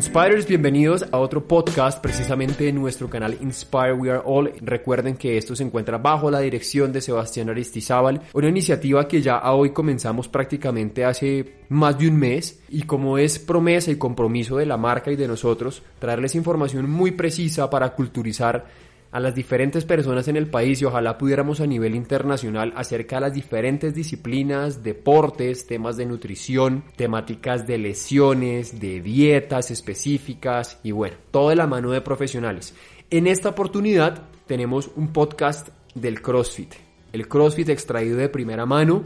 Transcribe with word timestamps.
Inspirers, 0.00 0.46
bienvenidos 0.46 1.04
a 1.12 1.18
otro 1.18 1.46
podcast 1.46 2.00
precisamente 2.00 2.66
en 2.66 2.76
nuestro 2.76 3.10
canal 3.10 3.36
Inspire 3.42 3.92
We 3.92 4.10
Are 4.10 4.22
All. 4.24 4.50
Recuerden 4.62 5.14
que 5.18 5.36
esto 5.36 5.54
se 5.54 5.62
encuentra 5.62 5.98
bajo 5.98 6.30
la 6.30 6.40
dirección 6.40 6.90
de 6.90 7.02
Sebastián 7.02 7.50
Aristizábal, 7.50 8.22
una 8.32 8.48
iniciativa 8.48 9.06
que 9.06 9.20
ya 9.20 9.42
hoy 9.52 9.74
comenzamos 9.74 10.26
prácticamente 10.26 11.04
hace 11.04 11.56
más 11.68 11.98
de 11.98 12.08
un 12.08 12.16
mes 12.16 12.62
y 12.70 12.84
como 12.84 13.18
es 13.18 13.38
promesa 13.38 13.90
y 13.90 13.96
compromiso 13.96 14.56
de 14.56 14.64
la 14.64 14.78
marca 14.78 15.12
y 15.12 15.16
de 15.16 15.28
nosotros, 15.28 15.82
traerles 15.98 16.34
información 16.34 16.88
muy 16.88 17.10
precisa 17.10 17.68
para 17.68 17.90
culturizar 17.90 18.64
a 19.12 19.20
las 19.20 19.34
diferentes 19.34 19.84
personas 19.84 20.28
en 20.28 20.36
el 20.36 20.48
país 20.48 20.80
y 20.80 20.84
ojalá 20.84 21.18
pudiéramos 21.18 21.60
a 21.60 21.66
nivel 21.66 21.94
internacional 21.94 22.72
acerca 22.76 23.16
de 23.16 23.22
las 23.22 23.34
diferentes 23.34 23.94
disciplinas, 23.94 24.82
deportes, 24.82 25.66
temas 25.66 25.96
de 25.96 26.06
nutrición, 26.06 26.84
temáticas 26.96 27.66
de 27.66 27.78
lesiones, 27.78 28.78
de 28.78 29.00
dietas 29.00 29.70
específicas 29.70 30.78
y 30.82 30.92
bueno, 30.92 31.16
todo 31.30 31.48
de 31.48 31.56
la 31.56 31.66
mano 31.66 31.90
de 31.90 32.00
profesionales. 32.00 32.74
En 33.10 33.26
esta 33.26 33.48
oportunidad 33.48 34.22
tenemos 34.46 34.90
un 34.94 35.12
podcast 35.12 35.68
del 35.94 36.22
CrossFit, 36.22 36.74
el 37.12 37.26
CrossFit 37.26 37.70
extraído 37.70 38.16
de 38.16 38.28
primera 38.28 38.66
mano 38.66 39.02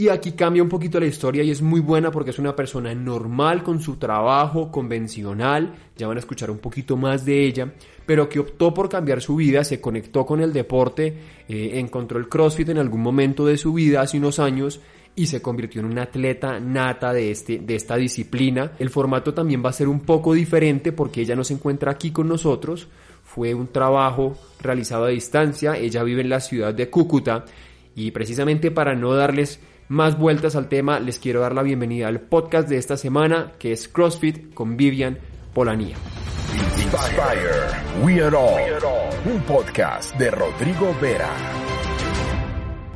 y 0.00 0.08
aquí 0.08 0.32
cambia 0.32 0.62
un 0.62 0.70
poquito 0.70 0.98
la 0.98 1.04
historia 1.04 1.42
y 1.42 1.50
es 1.50 1.60
muy 1.60 1.80
buena 1.80 2.10
porque 2.10 2.30
es 2.30 2.38
una 2.38 2.56
persona 2.56 2.94
normal 2.94 3.62
con 3.62 3.82
su 3.82 3.96
trabajo 3.96 4.70
convencional, 4.70 5.74
ya 5.94 6.08
van 6.08 6.16
a 6.16 6.20
escuchar 6.20 6.50
un 6.50 6.56
poquito 6.56 6.96
más 6.96 7.26
de 7.26 7.44
ella, 7.44 7.74
pero 8.06 8.26
que 8.26 8.38
optó 8.38 8.72
por 8.72 8.88
cambiar 8.88 9.20
su 9.20 9.36
vida, 9.36 9.62
se 9.62 9.78
conectó 9.78 10.24
con 10.24 10.40
el 10.40 10.54
deporte, 10.54 11.14
eh, 11.46 11.72
encontró 11.74 12.18
el 12.18 12.30
CrossFit 12.30 12.70
en 12.70 12.78
algún 12.78 13.02
momento 13.02 13.44
de 13.44 13.58
su 13.58 13.74
vida 13.74 14.00
hace 14.00 14.16
unos 14.16 14.38
años 14.38 14.80
y 15.14 15.26
se 15.26 15.42
convirtió 15.42 15.82
en 15.82 15.88
un 15.88 15.98
atleta 15.98 16.58
nata 16.60 17.12
de, 17.12 17.30
este, 17.30 17.58
de 17.58 17.74
esta 17.74 17.96
disciplina. 17.96 18.72
El 18.78 18.88
formato 18.88 19.34
también 19.34 19.62
va 19.62 19.68
a 19.68 19.74
ser 19.74 19.88
un 19.88 20.00
poco 20.00 20.32
diferente 20.32 20.92
porque 20.92 21.20
ella 21.20 21.36
no 21.36 21.44
se 21.44 21.52
encuentra 21.52 21.92
aquí 21.92 22.10
con 22.10 22.26
nosotros, 22.26 22.88
fue 23.22 23.52
un 23.52 23.66
trabajo 23.66 24.34
realizado 24.62 25.04
a 25.04 25.08
distancia, 25.08 25.76
ella 25.76 26.02
vive 26.04 26.22
en 26.22 26.30
la 26.30 26.40
ciudad 26.40 26.72
de 26.72 26.88
Cúcuta 26.88 27.44
y 27.94 28.12
precisamente 28.12 28.70
para 28.70 28.94
no 28.94 29.12
darles 29.12 29.60
más 29.90 30.16
vueltas 30.16 30.54
al 30.54 30.68
tema, 30.68 31.00
les 31.00 31.18
quiero 31.18 31.40
dar 31.40 31.52
la 31.52 31.64
bienvenida 31.64 32.06
al 32.06 32.20
podcast 32.20 32.68
de 32.68 32.76
esta 32.76 32.96
semana, 32.96 33.54
que 33.58 33.72
es 33.72 33.88
CrossFit 33.88 34.54
con 34.54 34.76
Vivian 34.76 35.18
Polanía. 35.52 35.96
Inspire, 36.76 38.04
We 38.04 38.22
Are 38.22 38.36
All, 38.36 39.34
un 39.34 39.42
podcast 39.42 40.16
de 40.16 40.30
Rodrigo 40.30 40.94
Vera. 41.02 41.28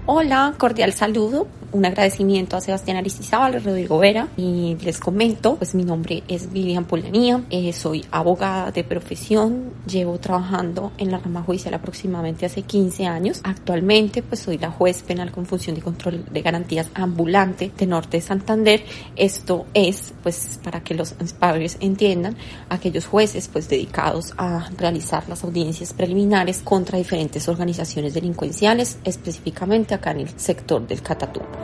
Hola, 0.06 0.54
cordial 0.56 0.92
saludo 0.92 1.48
un 1.74 1.84
agradecimiento 1.84 2.56
a 2.56 2.60
Sebastián 2.60 2.96
Aristizábal, 2.96 3.62
Rodrigo 3.62 3.98
Vera 3.98 4.28
y 4.36 4.76
les 4.76 5.00
comento, 5.00 5.56
pues 5.56 5.74
mi 5.74 5.84
nombre 5.84 6.22
es 6.28 6.52
Vivian 6.52 6.84
Polanía, 6.84 7.42
eh, 7.50 7.72
soy 7.72 8.04
abogada 8.12 8.70
de 8.70 8.84
profesión, 8.84 9.72
llevo 9.84 10.18
trabajando 10.18 10.92
en 10.98 11.10
la 11.10 11.18
rama 11.18 11.42
judicial 11.42 11.74
aproximadamente 11.74 12.46
hace 12.46 12.62
15 12.62 13.06
años. 13.06 13.40
Actualmente 13.42 14.22
pues 14.22 14.40
soy 14.40 14.56
la 14.58 14.70
juez 14.70 15.02
penal 15.02 15.32
con 15.32 15.46
función 15.46 15.74
de 15.74 15.82
control 15.82 16.24
de 16.30 16.42
garantías 16.42 16.88
ambulante 16.94 17.72
de 17.76 17.86
Norte 17.86 18.18
de 18.18 18.22
Santander. 18.22 18.84
Esto 19.16 19.66
es 19.74 20.14
pues 20.22 20.60
para 20.62 20.84
que 20.84 20.94
los 20.94 21.12
padres 21.40 21.76
entiendan 21.80 22.36
aquellos 22.68 23.06
jueces 23.06 23.48
pues 23.48 23.68
dedicados 23.68 24.32
a 24.36 24.70
realizar 24.78 25.28
las 25.28 25.42
audiencias 25.42 25.92
preliminares 25.92 26.60
contra 26.62 26.98
diferentes 26.98 27.48
organizaciones 27.48 28.14
delincuenciales, 28.14 28.98
específicamente 29.02 29.94
acá 29.94 30.12
en 30.12 30.20
el 30.20 30.38
sector 30.38 30.86
del 30.86 31.02
Catatumbo. 31.02 31.63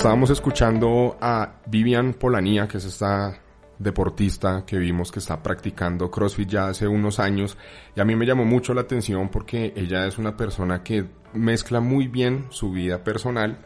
Estábamos 0.00 0.30
escuchando 0.30 1.18
a 1.20 1.60
Vivian 1.66 2.14
Polanía, 2.14 2.66
que 2.66 2.78
es 2.78 2.86
esta 2.86 3.38
deportista 3.78 4.64
que 4.64 4.78
vimos 4.78 5.12
que 5.12 5.18
está 5.18 5.42
practicando 5.42 6.10
CrossFit 6.10 6.48
ya 6.48 6.68
hace 6.68 6.88
unos 6.88 7.20
años 7.20 7.58
y 7.94 8.00
a 8.00 8.06
mí 8.06 8.16
me 8.16 8.24
llamó 8.24 8.46
mucho 8.46 8.72
la 8.72 8.80
atención 8.80 9.28
porque 9.28 9.74
ella 9.76 10.06
es 10.06 10.16
una 10.16 10.38
persona 10.38 10.82
que 10.82 11.04
mezcla 11.34 11.80
muy 11.80 12.08
bien 12.08 12.46
su 12.48 12.72
vida 12.72 13.04
personal 13.04 13.58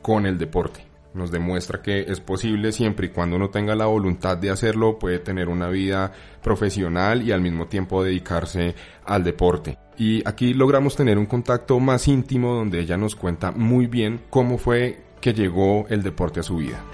con 0.00 0.24
el 0.24 0.38
deporte. 0.38 0.86
Nos 1.12 1.30
demuestra 1.30 1.82
que 1.82 2.00
es 2.00 2.20
posible 2.20 2.72
siempre 2.72 3.08
y 3.08 3.10
cuando 3.10 3.36
uno 3.36 3.50
tenga 3.50 3.74
la 3.74 3.84
voluntad 3.84 4.38
de 4.38 4.48
hacerlo, 4.48 4.98
puede 4.98 5.18
tener 5.18 5.50
una 5.50 5.68
vida 5.68 6.10
profesional 6.42 7.20
y 7.20 7.32
al 7.32 7.42
mismo 7.42 7.66
tiempo 7.66 8.02
dedicarse 8.02 8.74
al 9.04 9.24
deporte. 9.24 9.76
Y 9.98 10.26
aquí 10.26 10.54
logramos 10.54 10.96
tener 10.96 11.18
un 11.18 11.26
contacto 11.26 11.78
más 11.80 12.08
íntimo 12.08 12.54
donde 12.54 12.80
ella 12.80 12.96
nos 12.96 13.14
cuenta 13.14 13.52
muy 13.52 13.88
bien 13.88 14.22
cómo 14.30 14.56
fue 14.56 15.11
que 15.22 15.32
llegó 15.32 15.86
el 15.88 16.02
deporte 16.02 16.40
a 16.40 16.42
su 16.42 16.56
vida? 16.56 16.84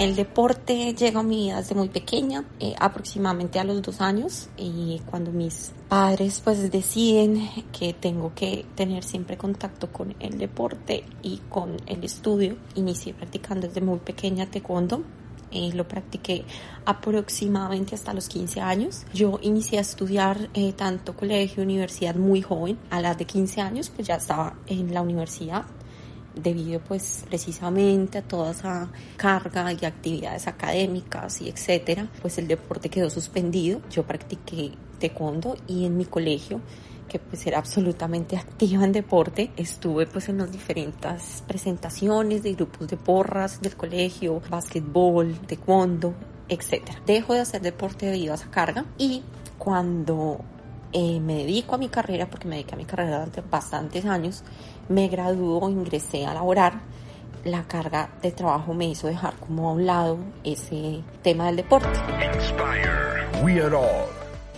El 0.00 0.14
deporte 0.14 0.94
llegó 0.94 1.18
a 1.18 1.22
mi 1.24 1.46
vida 1.46 1.56
desde 1.56 1.74
muy 1.74 1.88
pequeña, 1.88 2.44
eh, 2.60 2.72
aproximadamente 2.78 3.58
a 3.58 3.64
los 3.64 3.82
dos 3.82 4.00
años, 4.00 4.48
y 4.56 5.00
cuando 5.10 5.32
mis 5.32 5.72
padres 5.88 6.40
pues 6.42 6.70
deciden 6.70 7.48
que 7.72 7.92
tengo 7.94 8.32
que 8.34 8.64
tener 8.76 9.02
siempre 9.02 9.36
contacto 9.36 9.92
con 9.92 10.14
el 10.20 10.38
deporte 10.38 11.04
y 11.22 11.38
con 11.48 11.76
el 11.86 12.04
estudio, 12.04 12.56
inicié 12.76 13.12
practicando 13.12 13.66
desde 13.66 13.80
muy 13.80 13.98
pequeña 13.98 14.46
taekwondo. 14.46 15.02
Eh, 15.50 15.72
lo 15.74 15.88
practiqué 15.88 16.44
aproximadamente 16.84 17.94
hasta 17.94 18.12
los 18.12 18.28
15 18.28 18.60
años. 18.60 19.06
Yo 19.14 19.40
inicié 19.42 19.78
a 19.78 19.80
estudiar 19.80 20.50
eh, 20.52 20.74
tanto 20.74 21.16
colegio, 21.16 21.62
universidad 21.62 22.14
muy 22.16 22.42
joven. 22.42 22.78
A 22.90 23.00
las 23.00 23.16
de 23.16 23.24
15 23.24 23.62
años 23.62 23.90
pues 23.90 24.06
ya 24.06 24.16
estaba 24.16 24.58
en 24.66 24.92
la 24.92 25.00
universidad 25.00 25.64
debido 26.34 26.80
pues 26.80 27.24
precisamente 27.26 28.18
a 28.18 28.22
toda 28.22 28.52
esa 28.52 28.88
carga 29.16 29.72
y 29.72 29.84
actividades 29.84 30.46
académicas 30.46 31.40
y 31.40 31.48
etcétera, 31.48 32.08
pues 32.20 32.38
el 32.38 32.48
deporte 32.48 32.88
quedó 32.88 33.10
suspendido. 33.10 33.80
Yo 33.90 34.04
practiqué 34.04 34.72
taekwondo 34.98 35.56
y 35.66 35.84
en 35.84 35.96
mi 35.96 36.04
colegio 36.04 36.60
que 37.08 37.18
pues 37.18 37.46
era 37.46 37.58
absolutamente 37.58 38.36
activa 38.38 38.84
en 38.84 38.92
deporte. 38.92 39.50
Estuve 39.56 40.06
pues 40.06 40.28
en 40.28 40.38
las 40.38 40.52
diferentes 40.52 41.42
presentaciones 41.46 42.42
de 42.42 42.54
grupos 42.54 42.88
de 42.88 42.96
porras 42.96 43.60
del 43.60 43.76
colegio, 43.76 44.40
básquetbol, 44.48 45.34
taekwondo, 45.46 46.14
etcétera. 46.48 47.00
Dejo 47.06 47.34
de 47.34 47.40
hacer 47.40 47.62
deporte 47.62 48.06
debido 48.06 48.32
a 48.32 48.36
esa 48.36 48.50
carga 48.50 48.84
y 48.96 49.22
cuando 49.58 50.40
eh, 50.92 51.20
me 51.20 51.36
dedico 51.36 51.74
a 51.74 51.78
mi 51.78 51.88
carrera, 51.88 52.26
porque 52.26 52.48
me 52.48 52.56
dediqué 52.56 52.74
a 52.74 52.78
mi 52.78 52.84
carrera 52.84 53.18
durante 53.18 53.40
bastantes 53.42 54.04
años, 54.04 54.42
me 54.88 55.08
graduó, 55.08 55.68
ingresé 55.68 56.26
a 56.26 56.34
laborar, 56.34 56.80
la 57.44 57.64
carga 57.64 58.10
de 58.22 58.32
trabajo 58.32 58.74
me 58.74 58.88
hizo 58.88 59.06
dejar 59.06 59.34
como 59.36 59.68
a 59.68 59.72
un 59.72 59.86
lado 59.86 60.18
ese 60.44 61.02
tema 61.22 61.46
del 61.46 61.56
deporte. 61.56 61.88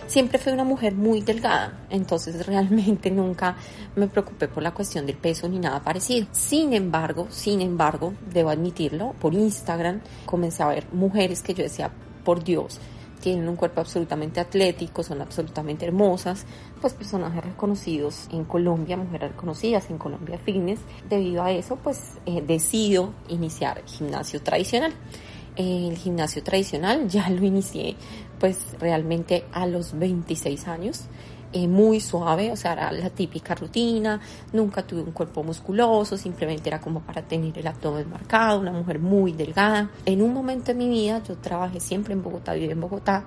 Siempre 0.07 0.39
fui 0.39 0.51
una 0.51 0.65
mujer 0.65 0.93
muy 0.93 1.21
delgada, 1.21 1.85
entonces 1.89 2.45
realmente 2.45 3.09
nunca 3.11 3.55
me 3.95 4.07
preocupé 4.07 4.49
por 4.49 4.61
la 4.61 4.73
cuestión 4.73 5.05
del 5.05 5.15
peso 5.15 5.47
ni 5.47 5.57
nada 5.57 5.81
parecido. 5.81 6.27
Sin 6.31 6.73
embargo, 6.73 7.27
sin 7.29 7.61
embargo, 7.61 8.13
debo 8.33 8.49
admitirlo, 8.49 9.13
por 9.21 9.33
Instagram 9.33 10.01
comencé 10.25 10.63
a 10.63 10.67
ver 10.67 10.85
mujeres 10.91 11.41
que 11.41 11.53
yo 11.53 11.63
decía, 11.63 11.91
por 12.25 12.43
Dios, 12.43 12.79
tienen 13.21 13.47
un 13.47 13.55
cuerpo 13.55 13.81
absolutamente 13.81 14.39
atlético, 14.39 15.03
son 15.03 15.21
absolutamente 15.21 15.85
hermosas, 15.85 16.45
pues 16.81 16.93
personajes 16.93 17.43
reconocidos 17.43 18.27
en 18.31 18.43
Colombia, 18.45 18.97
mujeres 18.97 19.31
reconocidas 19.31 19.89
en 19.89 19.97
Colombia 19.97 20.39
Fitness. 20.43 20.79
Debido 21.07 21.43
a 21.43 21.51
eso, 21.51 21.77
pues 21.77 22.17
eh, 22.25 22.43
decido 22.45 23.13
iniciar 23.29 23.83
gimnasio 23.85 24.41
tradicional. 24.41 24.93
El 25.55 25.97
gimnasio 25.97 26.43
tradicional 26.43 27.07
ya 27.09 27.29
lo 27.29 27.45
inicié 27.45 27.95
pues 28.39 28.57
realmente 28.79 29.45
a 29.51 29.67
los 29.67 29.97
26 29.97 30.67
años. 30.67 31.03
Eh, 31.53 31.67
muy 31.67 31.99
suave, 31.99 32.49
o 32.51 32.55
sea, 32.55 32.73
era 32.73 32.91
la 32.93 33.09
típica 33.09 33.53
rutina, 33.55 34.21
nunca 34.53 34.83
tuve 34.83 35.01
un 35.01 35.11
cuerpo 35.11 35.43
musculoso, 35.43 36.15
simplemente 36.17 36.69
era 36.69 36.79
como 36.79 37.01
para 37.01 37.23
tener 37.23 37.57
el 37.59 37.67
abdomen 37.67 38.09
marcado, 38.09 38.61
una 38.61 38.71
mujer 38.71 38.99
muy 38.99 39.33
delgada. 39.33 39.89
En 40.05 40.21
un 40.21 40.33
momento 40.33 40.67
de 40.67 40.75
mi 40.75 40.87
vida 40.87 41.21
yo 41.27 41.35
trabajé 41.35 41.81
siempre 41.81 42.13
en 42.13 42.23
Bogotá, 42.23 42.53
viví 42.53 42.71
en 42.71 42.79
Bogotá, 42.79 43.25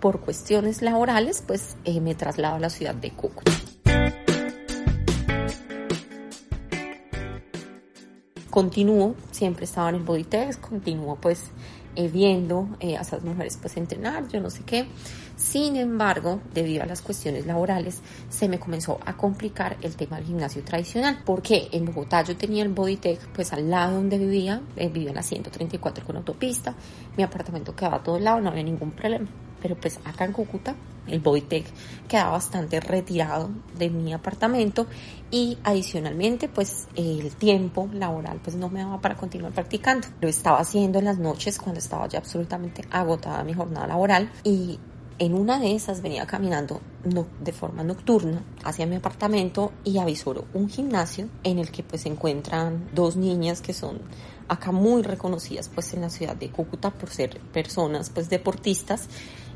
por 0.00 0.20
cuestiones 0.20 0.80
laborales, 0.80 1.44
pues 1.46 1.76
eh, 1.84 2.00
me 2.00 2.14
traslado 2.14 2.56
a 2.56 2.60
la 2.60 2.70
ciudad 2.70 2.94
de 2.94 3.10
Cúcuta. 3.10 3.52
continúo, 8.58 9.14
siempre 9.30 9.66
estaba 9.66 9.90
en 9.90 9.94
el 9.94 10.02
body 10.02 10.24
test, 10.24 10.60
continúo 10.60 11.14
pues 11.14 11.44
eh, 11.94 12.08
viendo 12.08 12.68
eh, 12.80 12.96
a 12.96 13.02
esas 13.02 13.22
mujeres 13.22 13.56
pues 13.60 13.76
entrenar, 13.76 14.26
yo 14.26 14.40
no 14.40 14.50
sé 14.50 14.64
qué. 14.64 14.88
Sin 15.38 15.76
embargo, 15.76 16.40
debido 16.52 16.82
a 16.82 16.86
las 16.86 17.00
cuestiones 17.00 17.46
laborales, 17.46 18.02
se 18.28 18.48
me 18.48 18.58
comenzó 18.58 18.98
a 19.06 19.16
complicar 19.16 19.76
el 19.82 19.94
tema 19.94 20.16
del 20.16 20.26
gimnasio 20.26 20.64
tradicional. 20.64 21.22
Porque 21.24 21.68
en 21.70 21.84
Bogotá 21.84 22.24
yo 22.24 22.36
tenía 22.36 22.64
el 22.64 22.70
Bodytech, 22.70 23.20
pues 23.28 23.52
al 23.52 23.70
lado 23.70 23.94
donde 23.94 24.18
vivía, 24.18 24.60
eh, 24.74 24.88
vivía 24.88 25.10
en 25.10 25.14
la 25.14 25.22
134 25.22 26.04
con 26.04 26.16
autopista, 26.16 26.74
mi 27.16 27.22
apartamento 27.22 27.74
quedaba 27.76 27.98
a 27.98 28.02
todo 28.02 28.18
lado, 28.18 28.40
no 28.40 28.50
había 28.50 28.64
ningún 28.64 28.90
problema. 28.90 29.28
Pero 29.62 29.76
pues 29.76 30.00
acá 30.04 30.24
en 30.24 30.32
Cúcuta, 30.32 30.74
el 31.06 31.20
Bodytech 31.20 31.66
quedaba 32.08 32.32
bastante 32.32 32.80
retirado 32.80 33.50
de 33.78 33.90
mi 33.90 34.12
apartamento 34.12 34.86
y 35.30 35.56
adicionalmente 35.62 36.48
pues 36.48 36.88
el 36.96 37.30
tiempo 37.36 37.88
laboral 37.92 38.40
pues 38.42 38.56
no 38.56 38.68
me 38.68 38.80
daba 38.80 39.00
para 39.00 39.16
continuar 39.16 39.52
practicando. 39.52 40.08
Lo 40.20 40.28
estaba 40.28 40.58
haciendo 40.58 40.98
en 40.98 41.04
las 41.04 41.18
noches 41.18 41.58
cuando 41.58 41.78
estaba 41.78 42.08
ya 42.08 42.18
absolutamente 42.18 42.82
agotada 42.90 43.44
mi 43.44 43.54
jornada 43.54 43.86
laboral 43.86 44.32
y 44.42 44.78
en 45.18 45.34
una 45.34 45.58
de 45.58 45.74
esas 45.74 46.02
venía 46.02 46.26
caminando 46.26 46.80
de 47.40 47.52
forma 47.52 47.82
nocturna 47.82 48.42
hacia 48.64 48.86
mi 48.86 48.96
apartamento 48.96 49.72
y 49.84 49.98
avisoro 49.98 50.44
un 50.54 50.68
gimnasio 50.68 51.28
en 51.42 51.58
el 51.58 51.70
que 51.70 51.82
pues 51.82 52.02
se 52.02 52.08
encuentran 52.08 52.88
dos 52.94 53.16
niñas 53.16 53.60
que 53.60 53.72
son 53.72 54.00
acá 54.48 54.72
muy 54.72 55.02
reconocidas 55.02 55.68
pues 55.68 55.92
en 55.94 56.02
la 56.02 56.10
ciudad 56.10 56.36
de 56.36 56.50
Cúcuta 56.50 56.90
por 56.90 57.10
ser 57.10 57.40
personas 57.52 58.10
pues 58.10 58.28
deportistas. 58.28 59.08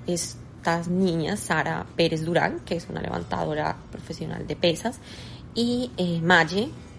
Estas 0.06 0.88
niñas, 0.88 1.41
Sara 1.41 1.87
Pérez 1.97 2.25
Durán, 2.25 2.61
que 2.61 2.76
es 2.76 2.88
una 2.88 3.00
levantadora 3.00 3.76
profesional 3.91 4.47
de 4.47 4.56
pesas, 4.56 4.99
y 5.55 5.91
eh, 5.97 6.20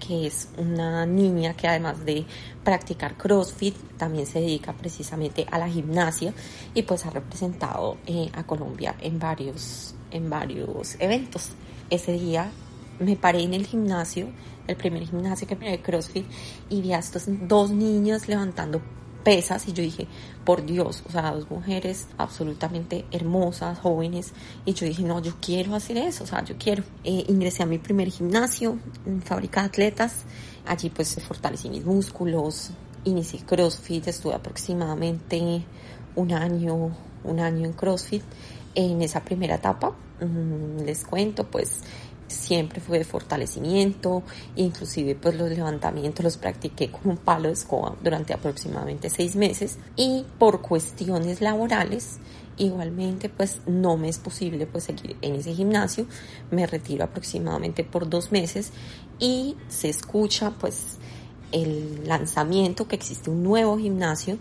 que 0.06 0.28
es 0.28 0.50
una 0.58 1.06
niña 1.06 1.54
que 1.54 1.68
además 1.68 2.04
de 2.06 2.26
practicar 2.64 3.16
CrossFit, 3.16 3.76
también 3.98 4.26
se 4.26 4.40
dedica 4.40 4.74
precisamente 4.74 5.46
a 5.50 5.58
la 5.58 5.70
gimnasia 5.70 6.34
y 6.74 6.84
pues 6.84 7.06
ha 7.06 7.10
representado 7.10 7.98
eh, 8.06 8.30
a 8.34 8.44
Colombia 8.44 8.96
en 9.00 9.20
varios, 9.20 9.96
en 10.12 10.30
varios 10.30 10.96
eventos. 11.00 11.52
Ese 11.90 12.14
día 12.14 12.52
me 13.00 13.16
paré 13.16 13.44
en 13.44 13.54
el 13.54 13.66
gimnasio, 13.66 14.28
el 14.68 14.76
primer 14.76 15.04
gimnasio 15.04 15.48
que 15.48 15.56
me 15.56 15.72
de 15.72 15.82
CrossFit, 15.82 16.26
y 16.70 16.82
vi 16.82 16.94
a 16.94 17.00
estos 17.00 17.24
dos 17.28 17.72
niños 17.72 18.28
levantando 18.28 18.82
pesas 19.24 19.68
y 19.68 19.74
yo 19.74 19.84
dije, 19.84 20.08
por 20.44 20.66
Dios, 20.66 21.04
o 21.08 21.12
sea, 21.12 21.32
dos 21.32 21.50
mujeres 21.50 22.08
absolutamente 22.18 23.06
hermosas, 23.12 23.80
jóvenes, 23.80 24.34
y 24.66 24.74
yo 24.74 24.86
dije, 24.86 25.04
no, 25.04 25.22
yo 25.22 25.34
quiero 25.42 25.76
hacer 25.76 25.98
eso, 25.98 26.24
o 26.24 26.28
sea, 26.28 26.44
yo 26.44 26.56
quiero. 26.58 26.84
Eh, 27.04 27.26
ingresé 27.28 27.64
a 27.64 27.66
mi 27.66 27.78
primer 27.78 28.10
gimnasio, 28.10 28.78
en 29.06 29.22
fábrica 29.22 29.62
de 29.62 29.68
atletas, 29.68 30.24
allí 30.66 30.90
pues 30.90 31.16
fortalecí 31.24 31.70
mis 31.70 31.86
músculos, 31.86 32.72
inicié 33.06 33.42
CrossFit, 33.42 34.08
estuve 34.08 34.34
aproximadamente 34.34 35.64
un 36.16 36.32
año, 36.32 36.96
un 37.24 37.40
año 37.40 37.66
en 37.66 37.74
CrossFit. 37.74 38.24
En 38.76 39.02
esa 39.04 39.24
primera 39.24 39.56
etapa, 39.56 39.94
mm, 40.20 40.84
les 40.84 41.04
cuento, 41.04 41.46
pues 41.46 41.82
siempre 42.34 42.82
fue 42.82 43.00
de 43.00 43.06
fortalecimiento, 43.06 44.24
inclusive 44.56 45.16
pues 45.16 45.36
los 45.36 45.50
levantamientos 45.50 46.24
los 46.24 46.38
practiqué 46.38 46.90
con 46.90 47.12
un 47.12 47.18
palo 47.18 47.48
de 47.48 47.54
escoba 47.54 47.96
durante 48.04 48.34
aproximadamente 48.34 49.10
seis 49.10 49.36
meses 49.36 49.78
y 49.96 50.26
por 50.38 50.62
cuestiones 50.62 51.42
laborales 51.42 52.20
igualmente 52.58 53.30
pues 53.30 53.62
no 53.66 53.98
me 53.98 54.10
es 54.10 54.20
posible 54.20 54.68
pues 54.68 54.86
seguir 54.86 55.18
en 55.22 55.36
ese 55.36 55.54
gimnasio, 55.54 56.06
me 56.52 56.68
retiro 56.68 57.04
aproximadamente 57.04 57.84
por 57.84 58.10
dos 58.10 58.32
meses 58.32 58.72
y 59.20 59.56
se 59.68 59.90
escucha 59.90 60.52
pues 60.52 60.98
el 61.52 62.08
lanzamiento 62.08 62.88
que 62.88 62.96
existe 62.96 63.30
un 63.30 63.44
nuevo 63.44 63.78
gimnasio 63.78 64.38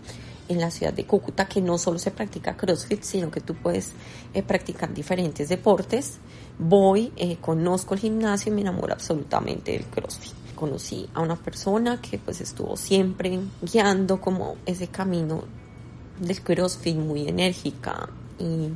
en 0.53 0.61
la 0.61 0.71
ciudad 0.71 0.93
de 0.93 1.05
Cúcuta 1.05 1.47
que 1.47 1.61
no 1.61 1.77
solo 1.77 1.99
se 1.99 2.11
practica 2.11 2.55
CrossFit, 2.55 3.03
sino 3.03 3.29
que 3.29 3.41
tú 3.41 3.55
puedes 3.55 3.91
eh, 4.33 4.43
practicar 4.43 4.93
diferentes 4.93 5.49
deportes 5.49 6.19
voy, 6.57 7.11
eh, 7.15 7.37
conozco 7.37 7.93
el 7.93 7.99
gimnasio 7.99 8.51
y 8.51 8.55
me 8.55 8.61
enamoro 8.61 8.93
absolutamente 8.93 9.71
del 9.71 9.85
CrossFit. 9.85 10.33
Conocí 10.55 11.09
a 11.13 11.21
una 11.21 11.35
persona 11.35 11.99
que 11.99 12.17
pues 12.17 12.41
estuvo 12.41 12.77
siempre 12.77 13.39
guiando 13.61 14.21
como 14.21 14.55
ese 14.65 14.87
camino 14.87 15.43
del 16.19 16.41
CrossFit 16.41 16.95
muy 16.95 17.27
enérgica 17.27 18.09
y 18.39 18.69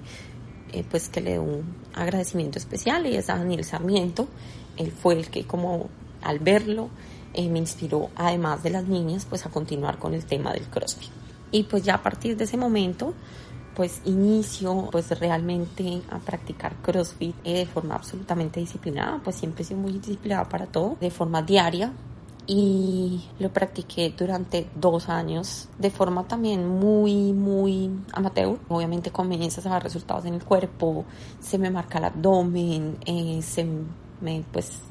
eh, 0.74 0.84
pues 0.90 1.08
que 1.08 1.22
le 1.22 1.36
doy 1.36 1.46
un 1.46 1.76
agradecimiento 1.94 2.58
especial 2.58 3.06
y 3.06 3.16
es 3.16 3.30
a 3.30 3.38
Daniel 3.38 3.64
Sarmiento. 3.64 4.28
Él 4.76 4.92
fue 4.92 5.16
el 5.16 5.30
que 5.30 5.46
como 5.46 5.90
al 6.22 6.40
verlo 6.40 6.90
eh, 7.34 7.48
me 7.48 7.60
inspiró 7.60 8.10
además 8.16 8.64
de 8.64 8.72
las 8.72 8.86
niñas 8.86 9.26
pues 9.30 9.46
a 9.46 9.50
continuar 9.50 10.00
con 10.00 10.14
el 10.14 10.26
tema 10.26 10.52
del 10.52 10.68
CrossFit. 10.68 11.27
Y 11.52 11.64
pues 11.64 11.84
ya 11.84 11.96
a 11.96 12.04
partir 12.04 12.36
de 12.38 12.44
ese 12.44 12.58
momento 12.58 13.14
pues 13.76 14.02
inicio 14.06 14.90
pues 14.92 15.08
realmente 15.20 16.02
a 16.10 16.18
practicar 16.18 16.76
CrossFit 16.78 17.36
de 17.44 17.68
forma 17.68 17.94
absolutamente 17.94 18.60
disciplinada, 18.60 19.22
pues 19.24 19.36
siempre 19.36 19.62
he 19.62 19.66
sido 19.66 19.80
muy 19.80 19.92
disciplinada 19.94 20.50
para 20.50 20.66
todo, 20.66 20.98
de 21.00 21.12
forma 21.12 21.44
diaria, 21.44 21.94
y 22.48 23.22
lo 23.40 23.52
practiqué 23.52 24.14
durante 24.18 24.68
dos 24.74 25.10
años 25.10 25.68
de 25.78 25.92
forma 25.92 26.24
también 26.24 26.68
muy, 26.68 27.34
muy 27.34 27.92
amateur. 28.14 28.58
Obviamente 28.70 29.12
comienzas 29.12 29.66
a 29.66 29.74
ver 29.74 29.84
resultados 29.84 30.26
en 30.26 30.36
el 30.36 30.44
cuerpo, 30.44 31.06
se 31.40 31.58
me 31.60 31.70
marca 31.70 32.00
el 32.00 32.06
abdomen, 32.06 32.98
eh, 33.06 33.42
se 33.44 33.68
me 34.22 34.44
pues 34.52 34.82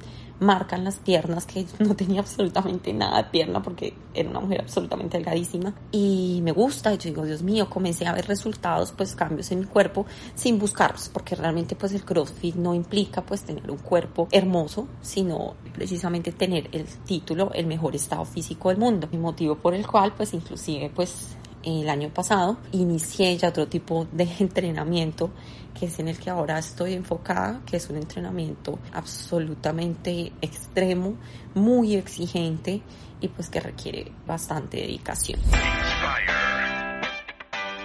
marcan 0.41 0.85
las 0.85 0.97
piernas, 0.97 1.47
que 1.47 1.67
no 1.79 1.95
tenía 1.95 2.21
absolutamente 2.21 2.93
nada 2.93 3.23
de 3.23 3.31
pierna 3.31 3.63
porque 3.63 3.95
era 4.15 4.29
una 4.29 4.41
mujer 4.41 4.61
absolutamente 4.63 5.17
delgadísima. 5.19 5.75
Y 5.93 6.41
me 6.43 6.53
gusta, 6.53 6.93
y 6.93 6.99
yo 6.99 7.11
digo, 7.11 7.25
Dios 7.25 7.43
mío, 7.43 7.69
comencé 7.71 8.07
a 8.07 8.13
ver 8.13 8.27
resultados, 8.27 8.93
pues 8.93 9.15
cambios 9.15 9.51
en 9.53 9.61
mi 9.61 9.67
cuerpo 9.67 10.07
sin 10.35 10.59
buscarlos, 10.59 11.09
porque 11.09 11.35
realmente 11.35 11.77
pues 11.77 11.93
el 11.93 12.05
CrossFit 12.05 12.57
no 12.57 12.75
implica 12.75 13.23
pues 13.23 13.43
tener 13.43 13.71
un 13.71 13.79
cuerpo 13.79 14.29
hermoso, 14.31 14.89
sino 15.03 15.55
precisamente 15.73 16.33
tener 16.33 16.69
el 16.73 16.87
título, 16.87 17.51
el 17.55 17.67
mejor 17.67 17.95
estado 17.95 18.25
físico 18.25 18.69
del 18.69 18.79
mundo. 18.79 19.09
Mi 19.11 19.19
motivo 19.19 19.57
por 19.57 19.75
el 19.75 19.87
cual 19.87 20.13
pues 20.17 20.35
inclusive 20.35 20.91
pues 20.95 21.37
el 21.67 21.91
año 21.91 22.11
pasado 22.11 22.59
inicié 22.73 23.37
ya 23.37 23.49
otro 23.49 23.67
tipo 23.67 24.07
de 24.13 24.29
entrenamiento 24.41 25.31
que 25.79 25.87
es 25.87 25.99
en 25.99 26.09
el 26.09 26.19
que 26.19 26.31
ahora 26.31 26.59
estoy 26.59 26.95
enfocada, 26.95 27.61
que 27.67 27.77
es 27.77 27.91
un 27.91 27.97
entrenamiento 27.97 28.79
absolutamente 28.93 30.33
extremo, 30.41 31.17
muy 31.55 31.97
exigente 31.97 32.81
y 33.21 33.29
pues 33.29 33.51
que 33.51 33.61
requiere 33.61 34.11
bastante 34.27 34.79
dedicación. 34.79 35.39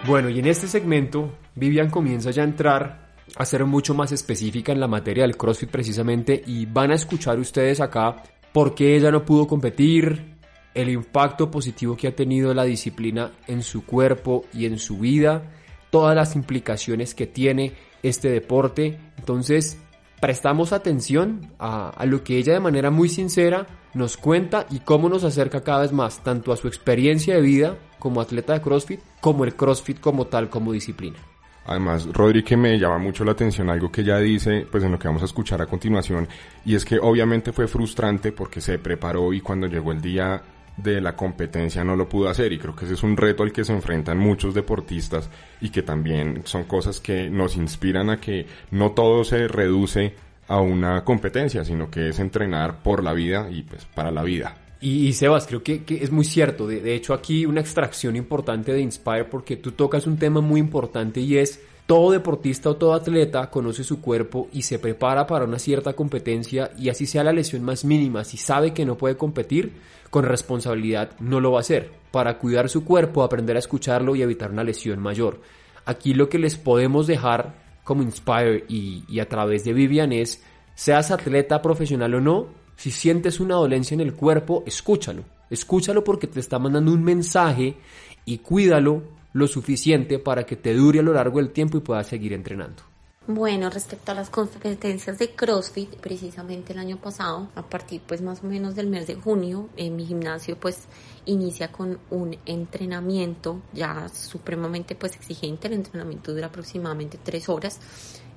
Bueno, 0.07 0.29
y 0.29 0.39
en 0.39 0.47
este 0.47 0.67
segmento 0.67 1.33
Vivian 1.55 1.89
comienza 1.89 2.31
ya 2.31 2.43
a 2.43 2.45
entrar 2.45 3.11
a 3.35 3.45
ser 3.45 3.65
mucho 3.65 3.93
más 3.93 4.11
específica 4.11 4.71
en 4.71 4.79
la 4.79 4.87
materia 4.87 5.23
del 5.23 5.37
CrossFit 5.37 5.69
precisamente 5.69 6.41
y 6.45 6.65
van 6.65 6.91
a 6.91 6.95
escuchar 6.95 7.39
ustedes 7.39 7.79
acá 7.79 8.23
por 8.51 8.75
qué 8.75 8.95
ella 8.95 9.11
no 9.11 9.23
pudo 9.23 9.47
competir, 9.47 10.37
el 10.73 10.89
impacto 10.89 11.51
positivo 11.51 11.97
que 11.97 12.07
ha 12.07 12.15
tenido 12.15 12.53
la 12.53 12.63
disciplina 12.63 13.31
en 13.47 13.63
su 13.63 13.85
cuerpo 13.85 14.45
y 14.53 14.65
en 14.65 14.79
su 14.79 14.99
vida, 14.99 15.43
todas 15.89 16.15
las 16.15 16.35
implicaciones 16.35 17.13
que 17.13 17.27
tiene 17.27 17.73
este 18.03 18.29
deporte. 18.29 18.97
Entonces, 19.17 19.77
prestamos 20.21 20.71
atención 20.71 21.51
a, 21.59 22.05
lo 22.05 22.23
que 22.23 22.37
ella 22.37 22.53
de 22.53 22.59
manera 22.59 22.91
muy 22.91 23.09
sincera 23.09 23.67
nos 23.93 24.15
cuenta 24.15 24.65
y 24.69 24.79
cómo 24.79 25.09
nos 25.09 25.23
acerca 25.23 25.63
cada 25.63 25.81
vez 25.81 25.91
más 25.91 26.23
tanto 26.23 26.53
a 26.53 26.57
su 26.57 26.67
experiencia 26.67 27.35
de 27.35 27.41
vida 27.41 27.77
como 27.99 28.21
atleta 28.21 28.53
de 28.53 28.61
CrossFit, 28.61 29.01
como 29.19 29.43
el 29.43 29.55
CrossFit 29.55 29.99
como 29.99 30.27
tal, 30.27 30.49
como 30.49 30.71
disciplina. 30.71 31.17
Además, 31.65 32.07
Rodri, 32.11 32.43
me 32.55 32.79
llama 32.79 32.97
mucho 32.97 33.23
la 33.23 33.33
atención 33.33 33.69
algo 33.69 33.91
que 33.91 34.01
ella 34.01 34.17
dice, 34.17 34.65
pues 34.71 34.83
en 34.83 34.91
lo 34.91 34.97
que 34.97 35.07
vamos 35.07 35.21
a 35.21 35.25
escuchar 35.25 35.61
a 35.61 35.67
continuación, 35.67 36.27
y 36.65 36.75
es 36.75 36.85
que 36.85 36.97
obviamente 36.97 37.51
fue 37.51 37.67
frustrante 37.67 38.31
porque 38.31 38.61
se 38.61 38.79
preparó 38.79 39.31
y 39.31 39.41
cuando 39.41 39.67
llegó 39.67 39.91
el 39.91 40.01
día 40.01 40.41
de 40.83 41.01
la 41.01 41.15
competencia 41.15 41.83
no 41.83 41.95
lo 41.95 42.07
pudo 42.09 42.29
hacer 42.29 42.51
y 42.53 42.59
creo 42.59 42.75
que 42.75 42.85
ese 42.85 42.95
es 42.95 43.03
un 43.03 43.17
reto 43.17 43.43
al 43.43 43.51
que 43.51 43.63
se 43.63 43.73
enfrentan 43.73 44.17
muchos 44.17 44.53
deportistas 44.53 45.29
y 45.59 45.69
que 45.69 45.81
también 45.81 46.41
son 46.45 46.63
cosas 46.63 46.99
que 46.99 47.29
nos 47.29 47.55
inspiran 47.55 48.09
a 48.09 48.19
que 48.19 48.45
no 48.71 48.91
todo 48.91 49.23
se 49.23 49.47
reduce 49.47 50.13
a 50.47 50.59
una 50.59 51.03
competencia, 51.03 51.63
sino 51.63 51.89
que 51.89 52.09
es 52.09 52.19
entrenar 52.19 52.83
por 52.83 53.03
la 53.03 53.13
vida 53.13 53.49
y 53.49 53.63
pues 53.63 53.85
para 53.85 54.11
la 54.11 54.23
vida. 54.23 54.57
Y, 54.83 55.13
Sebas, 55.13 55.45
creo 55.45 55.61
que, 55.61 55.83
es 55.87 56.11
muy 56.11 56.25
cierto. 56.25 56.65
De, 56.65 56.81
de 56.81 56.95
hecho, 56.95 57.13
aquí 57.13 57.45
una 57.45 57.61
extracción 57.61 58.15
importante 58.15 58.73
de 58.73 58.81
Inspire 58.81 59.25
porque 59.25 59.55
tú 59.55 59.73
tocas 59.73 60.07
un 60.07 60.17
tema 60.17 60.41
muy 60.41 60.59
importante 60.59 61.21
y 61.21 61.37
es 61.37 61.61
todo 61.85 62.11
deportista 62.11 62.69
o 62.69 62.77
todo 62.77 62.93
atleta 62.93 63.49
conoce 63.49 63.83
su 63.83 64.01
cuerpo 64.01 64.47
y 64.53 64.61
se 64.61 64.79
prepara 64.79 65.27
para 65.27 65.45
una 65.45 65.59
cierta 65.59 65.93
competencia 65.93 66.71
y 66.77 66.89
así 66.89 67.05
sea 67.05 67.23
la 67.23 67.33
lesión 67.33 67.63
más 67.63 67.83
mínima, 67.83 68.23
si 68.23 68.37
sabe 68.37 68.73
que 68.73 68.85
no 68.85 68.97
puede 68.97 69.17
competir, 69.17 69.73
con 70.11 70.25
responsabilidad 70.25 71.17
no 71.19 71.39
lo 71.39 71.53
va 71.53 71.57
a 71.57 71.61
hacer. 71.61 71.89
Para 72.11 72.37
cuidar 72.37 72.69
su 72.69 72.85
cuerpo, 72.85 73.23
aprender 73.23 73.55
a 73.55 73.59
escucharlo 73.59 74.15
y 74.15 74.21
evitar 74.21 74.51
una 74.51 74.63
lesión 74.63 74.99
mayor. 74.99 75.41
Aquí 75.85 76.13
lo 76.13 76.29
que 76.29 76.37
les 76.37 76.57
podemos 76.57 77.07
dejar 77.07 77.79
como 77.83 78.03
Inspire 78.03 78.65
y, 78.67 79.03
y 79.07 79.19
a 79.19 79.27
través 79.27 79.63
de 79.63 79.73
Vivian 79.73 80.11
es, 80.11 80.43
seas 80.75 81.09
atleta 81.09 81.61
profesional 81.61 82.13
o 82.13 82.21
no, 82.21 82.47
si 82.75 82.91
sientes 82.91 83.39
una 83.39 83.55
dolencia 83.55 83.95
en 83.95 84.01
el 84.01 84.13
cuerpo, 84.13 84.63
escúchalo. 84.67 85.23
Escúchalo 85.49 86.03
porque 86.03 86.27
te 86.27 86.39
está 86.39 86.59
mandando 86.59 86.91
un 86.91 87.03
mensaje 87.03 87.77
y 88.25 88.39
cuídalo 88.39 89.03
lo 89.33 89.47
suficiente 89.47 90.19
para 90.19 90.45
que 90.45 90.57
te 90.57 90.73
dure 90.73 90.99
a 90.99 91.03
lo 91.03 91.13
largo 91.13 91.39
del 91.39 91.51
tiempo 91.51 91.77
y 91.77 91.81
puedas 91.81 92.07
seguir 92.07 92.33
entrenando. 92.33 92.90
Bueno, 93.27 93.69
respecto 93.69 94.11
a 94.11 94.15
las 94.15 94.31
competencias 94.31 95.19
de 95.19 95.35
CrossFit, 95.35 95.95
precisamente 95.97 96.73
el 96.73 96.79
año 96.79 96.97
pasado, 96.97 97.49
a 97.53 97.61
partir 97.61 98.01
pues 98.07 98.19
más 98.19 98.43
o 98.43 98.47
menos 98.47 98.73
del 98.73 98.87
mes 98.87 99.05
de 99.05 99.13
junio, 99.13 99.69
en 99.77 99.95
mi 99.95 100.07
gimnasio 100.07 100.59
pues 100.59 100.87
inicia 101.25 101.71
con 101.71 101.99
un 102.09 102.35
entrenamiento 102.47 103.61
ya 103.73 104.09
supremamente 104.09 104.95
pues 104.95 105.15
exigente, 105.15 105.67
el 105.67 105.75
entrenamiento 105.75 106.33
dura 106.33 106.47
aproximadamente 106.47 107.19
tres 107.23 107.47
horas 107.47 107.79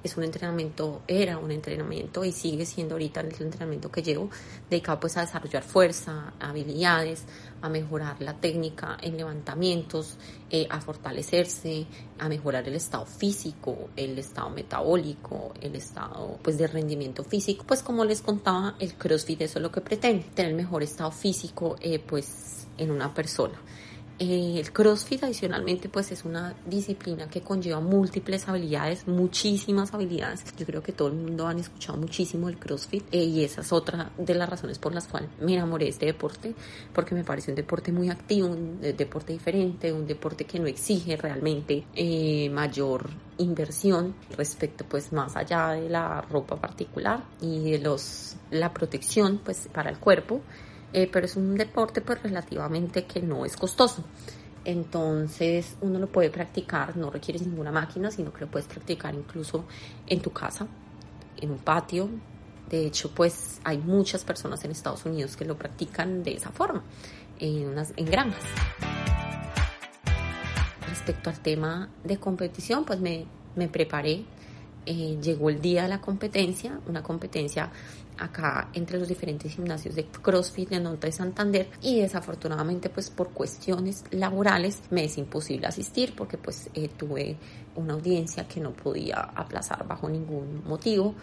es 0.04 0.18
un 0.18 0.22
entrenamiento, 0.22 1.02
era 1.08 1.38
un 1.38 1.50
entrenamiento 1.50 2.24
y 2.24 2.30
sigue 2.30 2.66
siendo 2.66 2.94
ahorita 2.94 3.22
el 3.22 3.34
entrenamiento 3.40 3.90
que 3.90 4.02
llevo, 4.02 4.30
dedicado 4.68 5.00
pues 5.00 5.16
a 5.16 5.22
desarrollar 5.22 5.62
fuerza, 5.62 6.34
habilidades, 6.38 7.24
a 7.62 7.70
mejorar 7.70 8.20
la 8.20 8.34
técnica 8.34 8.98
en 9.00 9.16
levantamientos, 9.16 10.18
eh, 10.50 10.66
a 10.68 10.82
fortalecerse, 10.82 11.86
a 12.18 12.28
mejorar 12.28 12.68
el 12.68 12.74
estado 12.74 13.06
físico, 13.06 13.88
el 13.96 14.18
estado 14.18 14.50
metabólico, 14.50 15.54
el 15.62 15.74
estado 15.74 16.38
pues 16.42 16.58
de 16.58 16.66
rendimiento 16.66 17.24
físico, 17.24 17.64
pues 17.66 17.82
como 17.82 18.04
les 18.04 18.20
contaba, 18.20 18.76
el 18.78 18.94
CrossFit 18.94 19.40
eso 19.40 19.58
es 19.58 19.62
lo 19.62 19.72
que 19.72 19.80
pretende, 19.80 20.26
tener 20.34 20.52
mejor 20.52 20.82
estado 20.82 21.10
físico 21.10 21.76
eh, 21.80 21.98
pues 21.98 22.66
en 22.76 22.90
una 22.90 23.14
persona. 23.14 23.58
Eh, 24.18 24.60
el 24.60 24.72
CrossFit 24.72 25.24
adicionalmente 25.24 25.88
pues 25.88 26.12
es 26.12 26.24
una 26.24 26.54
disciplina 26.66 27.28
que 27.28 27.40
conlleva 27.40 27.80
múltiples 27.80 28.48
habilidades, 28.48 29.08
muchísimas 29.08 29.92
habilidades. 29.92 30.44
Yo 30.56 30.64
creo 30.64 30.82
que 30.82 30.92
todo 30.92 31.08
el 31.08 31.14
mundo 31.14 31.48
han 31.48 31.58
escuchado 31.58 31.98
muchísimo 31.98 32.48
el 32.48 32.56
CrossFit 32.56 33.04
eh, 33.10 33.24
y 33.24 33.42
esa 33.42 33.62
es 33.62 33.72
otra 33.72 34.12
de 34.16 34.34
las 34.34 34.48
razones 34.48 34.78
por 34.78 34.94
las 34.94 35.08
cuales 35.08 35.30
me 35.40 35.54
enamoré 35.54 35.86
de 35.86 35.90
este 35.90 36.06
deporte 36.06 36.54
porque 36.92 37.14
me 37.16 37.24
parece 37.24 37.50
un 37.50 37.56
deporte 37.56 37.90
muy 37.90 38.08
activo, 38.08 38.48
un 38.48 38.80
deporte 38.80 39.32
diferente, 39.32 39.92
un 39.92 40.06
deporte 40.06 40.44
que 40.44 40.60
no 40.60 40.66
exige 40.66 41.16
realmente 41.16 41.84
eh, 41.96 42.48
mayor 42.50 43.10
inversión 43.38 44.14
respecto 44.36 44.84
pues 44.88 45.12
más 45.12 45.34
allá 45.34 45.70
de 45.70 45.88
la 45.88 46.20
ropa 46.20 46.54
particular 46.54 47.24
y 47.40 47.72
de 47.72 47.78
los 47.80 48.36
la 48.52 48.72
protección 48.72 49.40
pues 49.44 49.68
para 49.72 49.90
el 49.90 49.98
cuerpo 49.98 50.40
eh, 50.94 51.08
pero 51.12 51.26
es 51.26 51.34
un 51.34 51.56
deporte 51.56 52.00
pues 52.00 52.22
relativamente 52.22 53.04
que 53.04 53.20
no 53.20 53.44
es 53.44 53.56
costoso. 53.56 54.04
Entonces 54.64 55.76
uno 55.80 55.98
lo 55.98 56.06
puede 56.06 56.30
practicar, 56.30 56.96
no 56.96 57.10
requieres 57.10 57.44
ninguna 57.44 57.72
máquina, 57.72 58.12
sino 58.12 58.32
que 58.32 58.42
lo 58.42 58.50
puedes 58.50 58.68
practicar 58.68 59.12
incluso 59.12 59.64
en 60.06 60.20
tu 60.20 60.30
casa, 60.30 60.68
en 61.36 61.50
un 61.50 61.58
patio. 61.58 62.08
De 62.70 62.86
hecho, 62.86 63.10
pues 63.10 63.60
hay 63.64 63.78
muchas 63.78 64.24
personas 64.24 64.64
en 64.64 64.70
Estados 64.70 65.04
Unidos 65.04 65.36
que 65.36 65.44
lo 65.44 65.58
practican 65.58 66.22
de 66.22 66.34
esa 66.34 66.50
forma, 66.50 66.84
en, 67.40 67.66
unas, 67.66 67.92
en 67.96 68.06
granjas. 68.06 68.44
Respecto 70.88 71.28
al 71.28 71.40
tema 71.40 71.90
de 72.04 72.18
competición, 72.18 72.84
pues 72.84 73.00
me, 73.00 73.26
me 73.56 73.68
preparé 73.68 74.24
eh, 74.86 75.18
llegó 75.22 75.50
el 75.50 75.60
día 75.60 75.82
de 75.84 75.88
la 75.88 76.00
competencia, 76.00 76.80
una 76.86 77.02
competencia 77.02 77.70
acá 78.18 78.68
entre 78.74 78.98
los 78.98 79.08
diferentes 79.08 79.52
gimnasios 79.52 79.94
de 79.94 80.06
CrossFit 80.06 80.68
de 80.68 80.80
Norte 80.80 81.08
de 81.08 81.12
Santander 81.12 81.70
y 81.82 82.00
desafortunadamente 82.00 82.88
pues 82.88 83.10
por 83.10 83.30
cuestiones 83.30 84.04
laborales 84.10 84.82
me 84.90 85.04
es 85.04 85.18
imposible 85.18 85.66
asistir 85.66 86.14
porque 86.14 86.38
pues 86.38 86.70
eh, 86.74 86.88
tuve 86.96 87.36
una 87.74 87.94
audiencia 87.94 88.46
que 88.46 88.60
no 88.60 88.72
podía 88.72 89.16
aplazar 89.16 89.86
bajo 89.86 90.08
ningún 90.08 90.62
motivo 90.64 91.14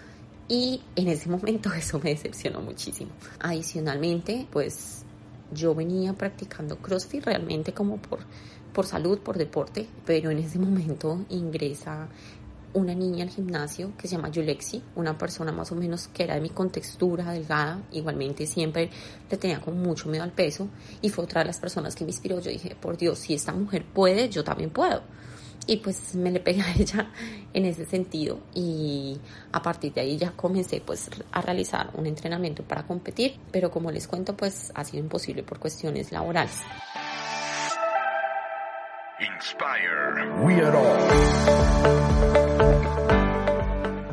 y 0.48 0.82
en 0.96 1.08
ese 1.08 1.30
momento 1.36 1.72
eso 1.74 2.00
me 2.00 2.10
decepcionó 2.10 2.62
muchísimo. 2.62 3.12
Adicionalmente 3.40 4.48
pues 4.52 5.06
yo 5.54 5.76
venía 5.76 6.14
practicando 6.14 6.78
CrossFit 6.78 7.24
realmente 7.26 7.74
como 7.74 7.98
por 7.98 8.20
por 8.72 8.86
salud, 8.86 9.20
por 9.20 9.38
deporte, 9.38 9.88
pero 10.06 10.32
en 10.32 10.40
ese 10.40 10.58
momento 10.58 11.26
ingresa 11.30 12.08
una 12.74 12.94
niña 12.94 13.24
al 13.24 13.30
gimnasio 13.30 13.94
que 13.98 14.08
se 14.08 14.16
llama 14.16 14.30
Yulexi, 14.30 14.82
una 14.96 15.18
persona 15.18 15.52
más 15.52 15.72
o 15.72 15.76
menos 15.76 16.08
que 16.08 16.24
era 16.24 16.36
de 16.36 16.42
mi 16.42 16.50
contextura, 16.50 17.32
delgada, 17.32 17.82
igualmente 17.92 18.46
siempre 18.46 18.90
le 19.30 19.38
tenía 19.38 19.60
con 19.62 19.82
mucho 19.82 20.10
miedo 20.10 20.24
al 20.24 20.32
peso 20.32 20.68
y 21.02 21.10
fue 21.10 21.24
otra 21.24 21.42
de 21.42 21.48
las 21.48 21.60
personas 21.60 21.96
que 21.96 22.04
me 22.04 22.12
inspiró. 22.12 22.40
Yo 22.40 22.52
dije, 22.52 22.76
por 22.80 22.98
Dios, 22.98 23.20
si 23.20 23.34
esta 23.34 23.54
mujer 23.54 23.86
puede, 23.86 24.30
yo 24.30 24.44
también 24.44 24.70
puedo. 24.70 25.02
Y 25.68 25.78
pues 25.78 26.16
me 26.16 26.32
le 26.32 26.40
pegué 26.40 26.62
a 26.64 26.74
ella 26.74 27.12
en 27.54 27.66
ese 27.66 27.86
sentido 27.86 28.40
y 28.54 29.20
a 29.52 29.62
partir 29.62 29.94
de 29.94 30.02
ahí 30.02 30.18
ya 30.18 30.32
comencé 30.32 30.82
pues 30.82 31.10
a 31.32 31.42
realizar 31.42 31.92
un 31.94 32.06
entrenamiento 32.06 32.64
para 32.64 32.88
competir, 32.88 33.36
pero 33.52 33.70
como 33.70 33.92
les 33.92 34.08
cuento 34.08 34.36
pues 34.36 34.72
ha 34.76 34.84
sido 34.84 35.04
imposible 35.04 35.44
por 35.44 35.60
cuestiones 35.60 36.12
laborales. 36.12 36.58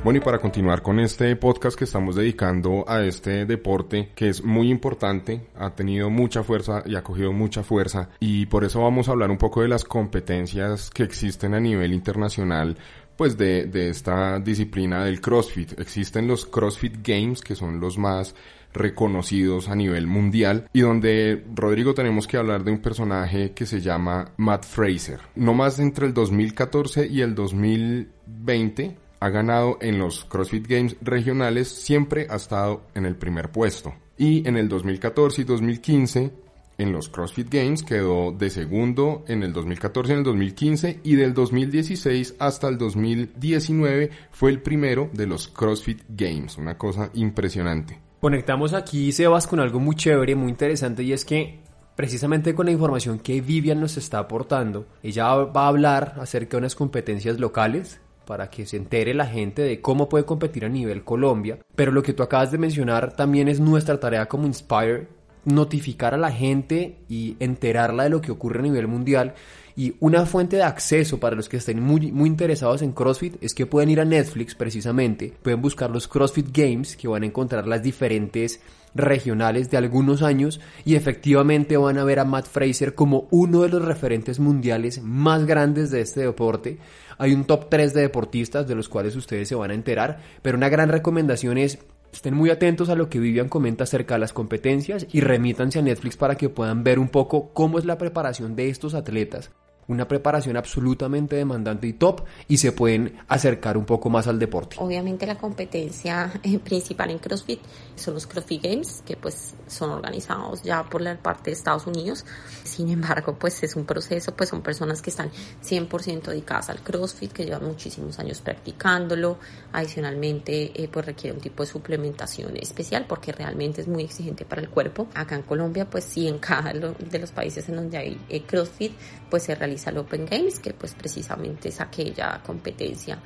Bueno, 0.09 0.23
y 0.23 0.25
para 0.25 0.39
continuar 0.39 0.81
con 0.81 1.01
este 1.01 1.37
podcast 1.37 1.77
que 1.77 1.85
estamos 1.85 2.17
dedicando 2.17 2.83
a 2.89 3.05
este 3.05 3.45
deporte 3.45 4.09
que 4.15 4.31
es 4.31 4.43
muy 4.43 4.71
importante, 4.71 5.49
ha 5.55 5.75
tenido 5.75 6.09
mucha 6.09 6.43
fuerza 6.43 6.83
y 6.87 6.97
ha 6.97 7.03
cogido 7.03 7.31
mucha 7.35 7.63
fuerza 7.63 8.09
y 8.19 8.47
por 8.47 8.65
eso 8.65 8.81
vamos 8.81 9.07
a 9.07 9.13
hablar 9.13 9.31
un 9.31 9.37
poco 9.37 9.61
de 9.61 9.69
las 9.69 9.85
competencias 9.85 10.89
que 10.89 11.03
existen 11.03 11.53
a 11.53 11.61
nivel 11.61 11.93
internacional 11.93 12.79
pues 13.17 13.37
de, 13.37 13.67
de 13.67 13.91
esta 13.91 14.41
disciplina 14.41 15.05
del 15.05 15.21
CrossFit. 15.21 15.79
Existen 15.79 16.27
los 16.27 16.47
CrossFit 16.47 17.07
Games 17.07 17.43
que 17.43 17.55
son 17.55 17.79
los 17.79 17.99
más 17.99 18.35
reconocidos 18.73 19.69
a 19.69 19.75
nivel 19.75 20.07
mundial 20.07 20.71
y 20.73 20.81
donde 20.81 21.45
Rodrigo 21.55 21.93
tenemos 21.93 22.27
que 22.27 22.39
hablar 22.39 22.65
de 22.65 22.71
un 22.71 22.79
personaje 22.79 23.53
que 23.53 23.67
se 23.67 23.83
llama 23.83 24.33
Matt 24.39 24.65
Fraser. 24.65 25.21
No 25.35 25.53
más 25.53 25.79
entre 25.79 26.07
el 26.07 26.15
2014 26.15 27.09
y 27.09 27.21
el 27.21 27.35
2020 27.35 29.08
ha 29.21 29.29
ganado 29.31 29.79
en 29.81 29.99
los 29.99 30.25
CrossFit 30.25 30.67
Games 30.67 30.97
regionales, 31.01 31.69
siempre 31.69 32.27
ha 32.31 32.37
estado 32.37 32.83
en 32.95 33.07
el 33.07 33.17
primer 33.17 33.51
puesto. 33.51 33.95
Y 34.17 34.47
en 34.49 34.57
el 34.57 34.69
2014 34.69 35.43
y 35.43 35.45
2015, 35.45 36.33
en 36.79 36.93
los 36.93 37.09
CrossFit 37.09 37.53
Games, 37.53 37.83
quedó 37.83 38.33
de 38.33 38.51
segundo 38.51 39.25
en 39.27 39.43
el 39.43 39.53
2014 39.53 40.11
y 40.11 40.13
en 40.13 40.19
el 40.19 40.25
2015 40.25 41.01
y 41.03 41.17
del 41.17 41.35
2016 41.35 42.37
hasta 42.39 42.69
el 42.69 42.79
2019 42.79 44.11
fue 44.31 44.51
el 44.51 44.63
primero 44.63 45.11
de 45.13 45.27
los 45.27 45.49
CrossFit 45.49 46.03
Games. 46.09 46.57
Una 46.57 46.79
cosa 46.79 47.11
impresionante. 47.15 47.99
Conectamos 48.21 48.75
aquí, 48.75 49.13
Sebas, 49.13 49.47
con 49.47 49.61
algo 49.61 49.79
muy 49.79 49.95
chévere, 49.95 50.35
muy 50.35 50.51
interesante 50.51 51.03
y 51.05 51.13
es 51.13 51.25
que 51.25 51.61
precisamente 51.95 52.55
con 52.55 52.67
la 52.67 52.73
información 52.73 53.19
que 53.19 53.41
Vivian 53.41 53.81
nos 53.81 53.97
está 53.97 54.21
aportando, 54.21 54.87
ella 55.03 55.35
va 55.35 55.65
a 55.65 55.69
hablar 55.69 56.15
acerca 56.21 56.57
de 56.57 56.59
unas 56.59 56.77
competencias 56.77 57.39
locales 57.41 58.01
para 58.29 58.51
que 58.51 58.67
se 58.67 58.77
entere 58.77 59.15
la 59.15 59.25
gente 59.25 59.63
de 59.63 59.81
cómo 59.81 60.11
puede 60.11 60.27
competir 60.27 60.67
a 60.67 60.69
nivel 60.69 61.03
Colombia. 61.03 61.61
Pero 61.75 61.93
lo 61.93 62.03
que 62.03 62.13
tú 62.13 62.23
acabas 62.23 62.53
de 62.53 62.59
mencionar 62.59 63.17
también 63.17 63.49
es 63.49 63.59
nuestra 63.59 63.99
tarea 63.99 64.27
como 64.27 64.47
Inspire, 64.47 65.09
notificar 65.47 66.13
a 66.13 66.19
la 66.19 66.31
gente 66.31 66.99
y 67.09 67.37
enterarla 67.41 68.03
de 68.03 68.11
lo 68.11 68.21
que 68.21 68.31
ocurre 68.31 68.59
a 68.59 68.63
nivel 68.63 68.87
mundial. 68.87 69.33
Y 69.77 69.95
una 70.01 70.27
fuente 70.27 70.57
de 70.57 70.63
acceso 70.63 71.19
para 71.19 71.37
los 71.37 71.49
que 71.49 71.57
estén 71.57 71.83
muy, 71.83 72.13
muy 72.13 72.29
interesados 72.29 72.83
en 72.83 72.93
CrossFit 72.93 73.43
es 73.43 73.55
que 73.55 73.65
pueden 73.65 73.89
ir 73.89 74.01
a 74.01 74.05
Netflix 74.05 74.55
precisamente, 74.55 75.33
pueden 75.43 75.63
buscar 75.63 75.91
los 75.91 76.07
CrossFit 76.07 76.49
Games 76.53 76.99
que 76.99 77.09
van 77.09 77.23
a 77.23 77.27
encontrar 77.27 77.67
las 77.67 77.83
diferentes 77.83 78.61
regionales 78.95 79.71
de 79.71 79.77
algunos 79.77 80.23
años 80.23 80.61
y 80.85 80.95
efectivamente 80.95 81.77
van 81.77 81.99
a 81.99 82.05
ver 82.05 82.19
a 82.19 82.25
Matt 82.25 82.47
Fraser 82.47 82.95
como 82.95 83.29
uno 83.31 83.63
de 83.63 83.69
los 83.69 83.85
referentes 83.85 84.41
mundiales 84.41 85.03
más 85.03 85.47
grandes 85.47 85.91
de 85.91 86.01
este 86.01 86.21
deporte. 86.21 86.79
Hay 87.19 87.33
un 87.33 87.45
top 87.45 87.69
3 87.69 87.95
de 87.95 88.03
deportistas 88.03 88.67
de 88.67 88.75
los 88.75 88.89
cuales 88.89 89.17
ustedes 89.17 89.49
se 89.49 89.55
van 89.55 89.71
a 89.71 89.75
enterar, 89.75 90.21
pero 90.43 90.57
una 90.57 90.69
gran 90.69 90.89
recomendación 90.89 91.59
es 91.59 91.79
Estén 92.11 92.33
muy 92.33 92.49
atentos 92.49 92.89
a 92.89 92.95
lo 92.95 93.11
que 93.11 93.21
Vivian 93.21 93.51
comenta 93.51 93.85
acerca 93.85 94.15
de 94.15 94.21
las 94.21 94.33
competencias 94.33 95.07
y 95.13 95.21
remítanse 95.21 95.79
a 95.79 95.83
Netflix 95.83 96.17
para 96.17 96.37
que 96.37 96.49
puedan 96.49 96.83
ver 96.83 96.99
un 96.99 97.11
poco 97.11 97.51
cómo 97.53 97.79
es 97.79 97.85
la 97.85 97.99
preparación 97.99 98.57
de 98.57 98.71
estos 98.71 98.95
atletas 98.95 99.51
una 99.89 100.07
preparación 100.07 100.57
absolutamente 100.57 101.37
demandante 101.37 101.87
y 101.87 101.95
top 101.95 102.23
y 102.47 102.59
se 102.59 102.73
pueden 102.73 103.19
acercar 103.27 103.77
un 103.77 103.85
poco 103.85 104.11
más 104.11 104.27
al 104.27 104.39
deporte. 104.39 104.77
Obviamente 104.79 105.27
la 105.27 105.37
competencia 105.37 106.31
eh, 106.43 106.59
principal 106.59 107.11
en 107.11 107.19
CrossFit 107.19 107.61
son 107.97 108.15
los 108.15 108.27
CrossFit 108.27 108.63
Games, 108.63 109.03
que 109.05 109.17
pues 109.17 109.55
son 109.67 109.91
organizados 109.91 110.63
ya 110.63 110.85
por 110.85 111.01
la 111.01 111.17
parte 111.17 111.51
de 111.51 111.57
Estados 111.57 111.87
Unidos. 111.87 112.25
Sin 112.65 112.91
embargo, 112.91 113.37
pues 113.39 113.63
es 113.63 113.77
un 113.77 113.85
proceso, 113.85 114.35
pues 114.37 114.51
son 114.51 114.63
personas 114.63 115.03
que 115.03 115.11
están 115.11 115.31
100% 115.65 116.23
dedicadas 116.23 116.69
al 116.69 116.81
CrossFit, 116.81 117.33
que 117.33 117.45
llevan 117.45 117.65
muchísimos 117.65 118.19
años 118.19 118.41
practicándolo. 118.41 119.39
Adicionalmente, 119.73 120.83
eh, 120.83 120.89
pues 120.89 121.07
requiere 121.07 121.35
un 121.35 121.43
tipo 121.43 121.63
de 121.63 121.71
suplementación 121.71 122.57
especial 122.57 123.07
porque 123.09 123.33
realmente 123.33 123.81
es 123.81 123.89
muy 123.89 124.05
exigente 124.05 124.45
para 124.45 124.61
el 124.61 124.69
cuerpo. 124.69 125.09
Acá 125.15 125.35
en 125.35 125.43
Colombia, 125.43 125.89
pues 125.89 126.05
sí, 126.05 126.29
en 126.29 126.39
cada 126.39 126.73
de 126.73 127.19
los 127.19 127.31
países 127.31 127.69
en 127.69 127.77
donde 127.77 127.97
hay 127.97 128.21
eh, 128.29 128.43
CrossFit, 128.43 128.93
pues 129.31 129.45
se 129.45 129.55
realiza 129.55 129.91
el 129.91 129.99
Open 129.99 130.27
Games, 130.27 130.59
que 130.59 130.73
pues 130.73 130.95
precisamente 130.95 131.69
es 131.69 131.81
aquella 131.81 132.41
competencia 132.45 133.19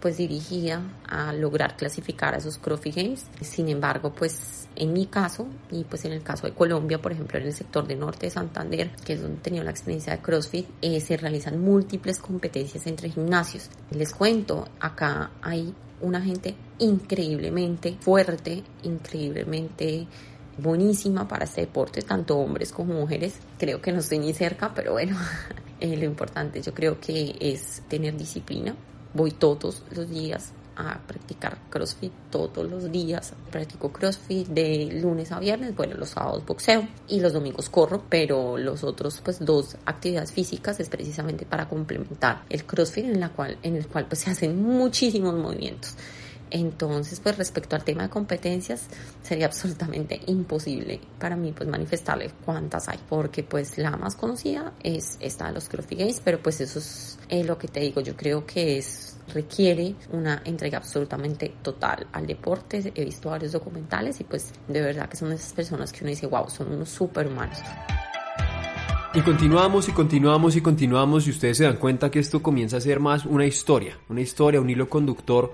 pues 0.00 0.16
dirigida 0.16 0.82
a 1.06 1.32
lograr 1.32 1.76
clasificar 1.76 2.34
a 2.34 2.38
esos 2.38 2.58
CrossFit 2.58 2.96
Games. 2.96 3.26
Sin 3.42 3.68
embargo, 3.68 4.12
pues 4.12 4.68
en 4.74 4.92
mi 4.92 5.06
caso 5.06 5.46
y 5.70 5.84
pues 5.84 6.04
en 6.06 6.12
el 6.12 6.22
caso 6.22 6.46
de 6.46 6.54
Colombia, 6.54 7.00
por 7.00 7.12
ejemplo, 7.12 7.38
en 7.38 7.46
el 7.46 7.52
sector 7.52 7.86
de 7.86 7.96
norte 7.96 8.26
de 8.26 8.30
Santander, 8.30 8.90
que 9.04 9.14
es 9.14 9.22
donde 9.22 9.40
tenido 9.40 9.62
la 9.64 9.70
experiencia 9.70 10.16
de 10.16 10.22
CrossFit, 10.22 10.66
eh, 10.80 11.00
se 11.00 11.16
realizan 11.16 11.60
múltiples 11.60 12.18
competencias 12.18 12.86
entre 12.86 13.10
gimnasios. 13.10 13.68
Les 13.90 14.12
cuento, 14.12 14.66
acá 14.80 15.32
hay 15.42 15.74
una 16.00 16.20
gente 16.22 16.54
increíblemente 16.78 17.96
fuerte, 18.00 18.64
increíblemente 18.82 20.06
buenísima 20.60 21.26
para 21.26 21.44
este 21.44 21.62
deporte, 21.62 22.02
tanto 22.02 22.38
hombres 22.38 22.72
como 22.72 22.94
mujeres. 22.94 23.34
Creo 23.58 23.80
que 23.80 23.92
no 23.92 24.00
estoy 24.00 24.18
ni 24.18 24.32
cerca, 24.32 24.72
pero 24.74 24.92
bueno, 24.92 25.16
eh, 25.80 25.96
lo 25.96 26.04
importante 26.04 26.62
yo 26.62 26.74
creo 26.74 27.00
que 27.00 27.36
es 27.40 27.82
tener 27.88 28.16
disciplina. 28.16 28.74
Voy 29.12 29.32
todos 29.32 29.82
los 29.90 30.08
días 30.08 30.52
a 30.76 30.98
practicar 31.06 31.58
CrossFit 31.68 32.12
todos 32.30 32.68
los 32.68 32.90
días. 32.90 33.34
Practico 33.50 33.92
CrossFit 33.92 34.48
de 34.48 35.00
lunes 35.02 35.32
a 35.32 35.38
viernes, 35.38 35.74
bueno, 35.74 35.96
los 35.96 36.10
sábados 36.10 36.44
boxeo 36.46 36.86
y 37.08 37.20
los 37.20 37.32
domingos 37.32 37.68
corro, 37.68 38.04
pero 38.08 38.56
los 38.56 38.84
otros 38.84 39.20
pues 39.22 39.44
dos 39.44 39.76
actividades 39.84 40.32
físicas 40.32 40.80
es 40.80 40.88
precisamente 40.88 41.44
para 41.44 41.68
complementar 41.68 42.44
el 42.48 42.64
CrossFit 42.64 43.04
en 43.04 43.20
la 43.20 43.30
cual 43.30 43.58
en 43.62 43.76
el 43.76 43.86
cual 43.86 44.06
pues 44.06 44.20
se 44.20 44.30
hacen 44.30 44.62
muchísimos 44.62 45.34
movimientos. 45.34 45.94
Entonces, 46.50 47.20
pues 47.20 47.38
respecto 47.38 47.76
al 47.76 47.84
tema 47.84 48.02
de 48.04 48.10
competencias, 48.10 48.86
sería 49.22 49.46
absolutamente 49.46 50.20
imposible 50.26 51.00
para 51.18 51.36
mí 51.36 51.52
pues 51.52 51.68
manifestarle 51.68 52.30
cuántas 52.44 52.88
hay, 52.88 52.98
porque 53.08 53.42
pues 53.42 53.78
la 53.78 53.92
más 53.96 54.16
conocida 54.16 54.72
es 54.82 55.16
esta 55.20 55.46
de 55.46 55.52
los 55.52 55.68
CrossFit 55.68 55.98
Games, 55.98 56.20
pero 56.24 56.40
pues 56.42 56.60
eso 56.60 56.78
es 56.78 57.18
eh, 57.28 57.44
lo 57.44 57.56
que 57.56 57.68
te 57.68 57.80
digo, 57.80 58.00
yo 58.00 58.16
creo 58.16 58.44
que 58.44 58.78
es 58.78 59.16
requiere 59.32 59.94
una 60.10 60.42
entrega 60.44 60.78
absolutamente 60.78 61.54
total 61.62 62.06
al 62.12 62.26
deporte. 62.26 62.92
He 62.94 63.04
visto 63.04 63.30
varios 63.30 63.52
documentales 63.52 64.20
y 64.20 64.24
pues 64.24 64.52
de 64.66 64.80
verdad 64.80 65.08
que 65.08 65.16
son 65.16 65.32
esas 65.32 65.52
personas 65.52 65.92
que 65.92 66.00
uno 66.02 66.10
dice, 66.10 66.26
wow, 66.26 66.48
son 66.50 66.72
unos 66.72 66.88
superhumanos. 66.88 67.58
Y 69.12 69.22
continuamos 69.22 69.88
y 69.88 69.92
continuamos 69.92 70.54
y 70.54 70.60
continuamos 70.60 71.26
y 71.26 71.30
ustedes 71.30 71.56
se 71.56 71.64
dan 71.64 71.78
cuenta 71.78 72.10
que 72.10 72.20
esto 72.20 72.42
comienza 72.42 72.76
a 72.76 72.80
ser 72.80 73.00
más 73.00 73.26
una 73.26 73.44
historia, 73.44 73.98
una 74.08 74.20
historia, 74.20 74.60
un 74.60 74.70
hilo 74.70 74.88
conductor 74.88 75.52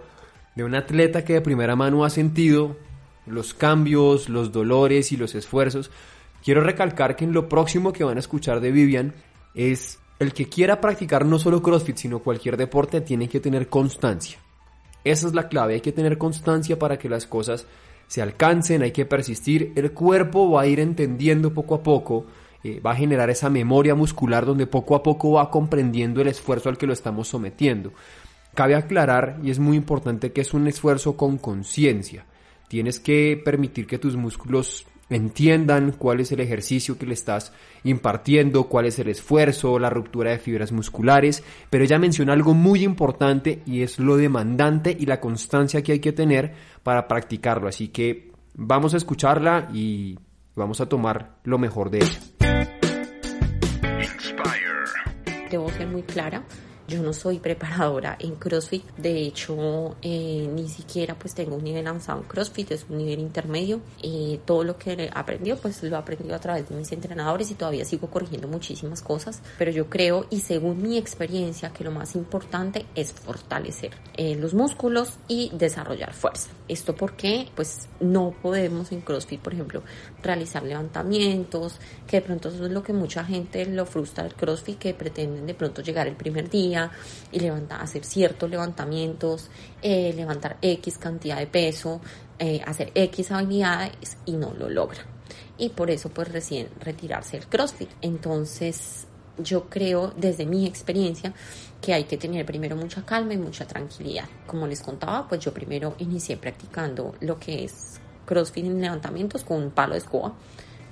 de 0.56 0.64
un 0.64 0.74
atleta 0.74 1.24
que 1.24 1.34
de 1.34 1.40
primera 1.40 1.76
mano 1.76 2.04
ha 2.04 2.10
sentido 2.10 2.76
los 3.26 3.54
cambios, 3.54 4.28
los 4.28 4.50
dolores 4.50 5.12
y 5.12 5.16
los 5.16 5.34
esfuerzos. 5.34 5.90
Quiero 6.42 6.62
recalcar 6.62 7.14
que 7.14 7.24
en 7.24 7.32
lo 7.32 7.48
próximo 7.48 7.92
que 7.92 8.04
van 8.04 8.16
a 8.16 8.20
escuchar 8.20 8.60
de 8.60 8.72
Vivian 8.72 9.14
es 9.54 9.98
el 10.18 10.32
que 10.32 10.48
quiera 10.48 10.80
practicar 10.80 11.26
no 11.26 11.38
solo 11.38 11.62
CrossFit, 11.62 11.96
sino 11.96 12.20
cualquier 12.20 12.56
deporte, 12.56 13.00
tiene 13.00 13.28
que 13.28 13.40
tener 13.40 13.68
constancia. 13.68 14.38
Esa 15.04 15.26
es 15.26 15.34
la 15.34 15.48
clave, 15.48 15.74
hay 15.74 15.80
que 15.80 15.92
tener 15.92 16.18
constancia 16.18 16.78
para 16.78 16.98
que 16.98 17.08
las 17.08 17.26
cosas 17.26 17.66
se 18.06 18.22
alcancen, 18.22 18.82
hay 18.82 18.92
que 18.92 19.04
persistir, 19.04 19.72
el 19.76 19.92
cuerpo 19.92 20.50
va 20.50 20.62
a 20.62 20.66
ir 20.66 20.80
entendiendo 20.80 21.52
poco 21.52 21.74
a 21.74 21.82
poco, 21.82 22.26
eh, 22.64 22.80
va 22.80 22.92
a 22.92 22.96
generar 22.96 23.28
esa 23.28 23.50
memoria 23.50 23.94
muscular 23.94 24.46
donde 24.46 24.66
poco 24.66 24.94
a 24.94 25.02
poco 25.02 25.32
va 25.32 25.50
comprendiendo 25.50 26.22
el 26.22 26.28
esfuerzo 26.28 26.68
al 26.68 26.78
que 26.78 26.86
lo 26.86 26.92
estamos 26.92 27.28
sometiendo. 27.28 27.92
Cabe 28.56 28.74
aclarar, 28.74 29.38
y 29.42 29.50
es 29.50 29.58
muy 29.58 29.76
importante, 29.76 30.32
que 30.32 30.40
es 30.40 30.54
un 30.54 30.66
esfuerzo 30.66 31.14
con 31.14 31.36
conciencia. 31.36 32.24
Tienes 32.68 32.98
que 32.98 33.38
permitir 33.44 33.86
que 33.86 33.98
tus 33.98 34.16
músculos 34.16 34.86
entiendan 35.10 35.92
cuál 35.92 36.20
es 36.20 36.32
el 36.32 36.40
ejercicio 36.40 36.96
que 36.96 37.04
le 37.04 37.12
estás 37.12 37.52
impartiendo, 37.84 38.64
cuál 38.64 38.86
es 38.86 38.98
el 38.98 39.10
esfuerzo, 39.10 39.78
la 39.78 39.90
ruptura 39.90 40.30
de 40.30 40.38
fibras 40.38 40.72
musculares, 40.72 41.44
pero 41.68 41.84
ella 41.84 41.98
menciona 41.98 42.32
algo 42.32 42.54
muy 42.54 42.82
importante 42.82 43.62
y 43.66 43.82
es 43.82 43.98
lo 43.98 44.16
demandante 44.16 44.96
y 44.98 45.04
la 45.04 45.20
constancia 45.20 45.82
que 45.82 45.92
hay 45.92 46.00
que 46.00 46.12
tener 46.12 46.54
para 46.82 47.06
practicarlo. 47.08 47.68
Así 47.68 47.88
que 47.88 48.32
vamos 48.54 48.94
a 48.94 48.96
escucharla 48.96 49.68
y 49.70 50.18
vamos 50.54 50.80
a 50.80 50.88
tomar 50.88 51.40
lo 51.44 51.58
mejor 51.58 51.90
de 51.90 51.98
ella. 51.98 52.20
Debo 55.50 55.68
ser 55.68 55.88
muy 55.88 56.02
clara 56.04 56.42
yo 56.88 57.02
no 57.02 57.12
soy 57.12 57.38
preparadora 57.38 58.16
en 58.18 58.36
CrossFit, 58.36 58.84
de 58.96 59.22
hecho 59.22 59.96
eh, 60.02 60.48
ni 60.52 60.68
siquiera 60.68 61.14
pues 61.18 61.34
tengo 61.34 61.56
un 61.56 61.64
nivel 61.64 61.86
avanzado 61.86 62.20
en 62.20 62.28
CrossFit, 62.28 62.72
es 62.72 62.86
un 62.88 62.98
nivel 62.98 63.20
intermedio. 63.20 63.80
y 64.02 64.40
todo 64.44 64.64
lo 64.64 64.78
que 64.78 64.92
he 64.92 65.10
aprendido 65.12 65.56
pues 65.56 65.82
lo 65.82 65.96
he 65.96 65.98
aprendido 65.98 66.34
a 66.34 66.38
través 66.38 66.68
de 66.68 66.74
mis 66.74 66.90
entrenadores 66.92 67.50
y 67.50 67.54
todavía 67.54 67.84
sigo 67.84 68.08
corrigiendo 68.08 68.48
muchísimas 68.48 69.02
cosas, 69.02 69.42
pero 69.58 69.70
yo 69.70 69.88
creo 69.88 70.26
y 70.30 70.40
según 70.40 70.82
mi 70.82 70.96
experiencia 70.96 71.70
que 71.70 71.84
lo 71.84 71.90
más 71.90 72.14
importante 72.14 72.86
es 72.94 73.12
fortalecer 73.12 73.92
eh, 74.16 74.36
los 74.36 74.54
músculos 74.54 75.14
y 75.28 75.50
desarrollar 75.54 76.12
fuerza. 76.12 76.50
Esto 76.68 76.94
porque 76.94 77.48
pues 77.54 77.88
no 78.00 78.34
podemos 78.42 78.92
en 78.92 79.00
CrossFit 79.00 79.40
por 79.40 79.54
ejemplo 79.54 79.82
realizar 80.22 80.62
levantamientos, 80.62 81.78
que 82.06 82.18
de 82.18 82.22
pronto 82.22 82.48
eso 82.48 82.66
es 82.66 82.72
lo 82.72 82.82
que 82.82 82.92
mucha 82.92 83.24
gente 83.24 83.64
lo 83.66 83.86
frustra 83.86 84.24
el 84.26 84.34
CrossFit, 84.34 84.78
que 84.78 84.94
pretenden 84.94 85.46
de 85.46 85.54
pronto 85.54 85.82
llegar 85.82 86.06
el 86.06 86.16
primer 86.16 86.48
día 86.50 86.75
y 87.32 87.40
levantar, 87.40 87.82
hacer 87.82 88.04
ciertos 88.04 88.48
levantamientos, 88.50 89.50
eh, 89.82 90.12
levantar 90.14 90.58
X 90.62 90.98
cantidad 90.98 91.38
de 91.38 91.46
peso, 91.46 92.00
eh, 92.38 92.60
hacer 92.66 92.92
X 92.94 93.30
habilidades 93.30 94.18
y 94.24 94.32
no 94.32 94.52
lo 94.54 94.68
logra. 94.68 95.00
Y 95.58 95.70
por 95.70 95.90
eso 95.90 96.10
pues 96.10 96.30
recién 96.32 96.68
retirarse 96.80 97.38
del 97.38 97.46
CrossFit. 97.46 97.90
Entonces 98.02 99.06
yo 99.38 99.68
creo 99.68 100.12
desde 100.16 100.46
mi 100.46 100.66
experiencia 100.66 101.32
que 101.80 101.92
hay 101.94 102.04
que 102.04 102.16
tener 102.16 102.44
primero 102.46 102.76
mucha 102.76 103.04
calma 103.04 103.34
y 103.34 103.38
mucha 103.38 103.66
tranquilidad. 103.66 104.26
Como 104.46 104.66
les 104.66 104.80
contaba, 104.80 105.28
pues 105.28 105.40
yo 105.40 105.52
primero 105.52 105.94
inicié 105.98 106.36
practicando 106.36 107.14
lo 107.20 107.38
que 107.38 107.64
es 107.64 108.00
CrossFit 108.24 108.64
en 108.64 108.80
levantamientos 108.80 109.44
con 109.44 109.62
un 109.62 109.70
palo 109.70 109.92
de 109.92 109.98
escoba. 109.98 110.34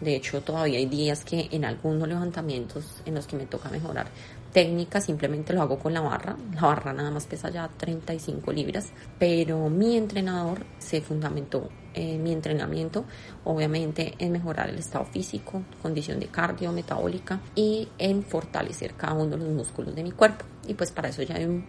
De 0.00 0.16
hecho, 0.16 0.42
todavía 0.42 0.78
hay 0.78 0.86
días 0.86 1.24
que 1.24 1.48
en 1.50 1.64
algunos 1.64 2.08
levantamientos 2.08 2.84
en 3.06 3.14
los 3.14 3.26
que 3.26 3.36
me 3.36 3.46
toca 3.46 3.70
mejorar 3.70 4.08
técnica 4.54 5.00
simplemente 5.00 5.52
lo 5.52 5.62
hago 5.62 5.78
con 5.80 5.92
la 5.92 6.00
barra. 6.00 6.36
La 6.54 6.62
barra 6.62 6.92
nada 6.92 7.10
más 7.10 7.26
pesa 7.26 7.50
ya 7.50 7.68
35 7.68 8.52
libras, 8.52 8.92
pero 9.18 9.68
mi 9.68 9.96
entrenador 9.96 10.64
se 10.78 11.00
fundamentó 11.00 11.68
en 11.92 12.22
mi 12.22 12.32
entrenamiento, 12.32 13.04
obviamente 13.44 14.14
en 14.18 14.32
mejorar 14.32 14.70
el 14.70 14.78
estado 14.78 15.04
físico, 15.06 15.62
condición 15.82 16.20
de 16.20 16.28
cardio, 16.28 16.72
metabólica 16.72 17.40
y 17.54 17.88
en 17.98 18.22
fortalecer 18.22 18.94
cada 18.94 19.14
uno 19.14 19.36
de 19.36 19.44
los 19.44 19.52
músculos 19.52 19.94
de 19.94 20.04
mi 20.04 20.12
cuerpo. 20.12 20.44
Y 20.68 20.74
pues 20.74 20.92
para 20.92 21.08
eso 21.08 21.22
ya 21.22 21.34
hay 21.34 21.46
un 21.46 21.66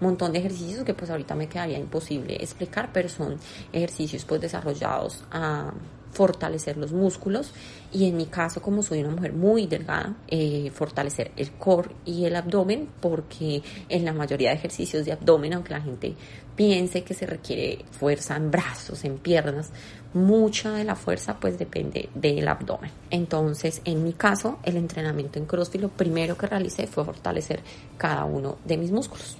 montón 0.00 0.32
de 0.32 0.40
ejercicios 0.40 0.82
que 0.82 0.92
pues 0.92 1.10
ahorita 1.10 1.36
me 1.36 1.48
quedaría 1.48 1.78
imposible 1.78 2.34
explicar, 2.42 2.90
pero 2.92 3.08
son 3.08 3.38
ejercicios 3.72 4.24
pues 4.24 4.40
desarrollados 4.40 5.22
a 5.30 5.72
fortalecer 6.14 6.76
los 6.76 6.92
músculos 6.92 7.52
y 7.94 8.08
en 8.08 8.16
mi 8.16 8.26
caso 8.26 8.60
como 8.60 8.82
soy 8.82 9.00
una 9.00 9.10
mujer 9.10 9.32
muy 9.32 9.66
delgada 9.66 10.16
eh, 10.26 10.70
fortalecer 10.74 11.30
el 11.36 11.52
core 11.52 11.90
y 12.04 12.24
el 12.24 12.34
abdomen 12.34 12.88
porque 13.00 13.62
en 13.88 14.04
la 14.04 14.12
mayoría 14.12 14.50
de 14.50 14.56
ejercicios 14.56 15.06
de 15.06 15.12
abdomen 15.12 15.54
aunque 15.54 15.72
la 15.72 15.80
gente 15.80 16.14
piense 16.56 17.04
que 17.04 17.14
se 17.14 17.24
requiere 17.24 17.84
fuerza 17.92 18.36
en 18.36 18.50
brazos 18.50 19.04
en 19.04 19.18
piernas 19.18 19.70
mucha 20.12 20.72
de 20.72 20.84
la 20.84 20.96
fuerza 20.96 21.38
pues 21.38 21.58
depende 21.58 22.08
del 22.14 22.46
abdomen. 22.46 22.90
Entonces 23.10 23.80
en 23.84 24.02
mi 24.02 24.12
caso 24.12 24.58
el 24.64 24.76
entrenamiento 24.76 25.38
en 25.38 25.46
CrossFit 25.46 25.80
lo 25.80 25.88
primero 25.88 26.36
que 26.36 26.46
realicé 26.46 26.86
fue 26.86 27.04
fortalecer 27.04 27.62
cada 27.96 28.24
uno 28.24 28.58
de 28.64 28.76
mis 28.76 28.90
músculos 28.90 29.38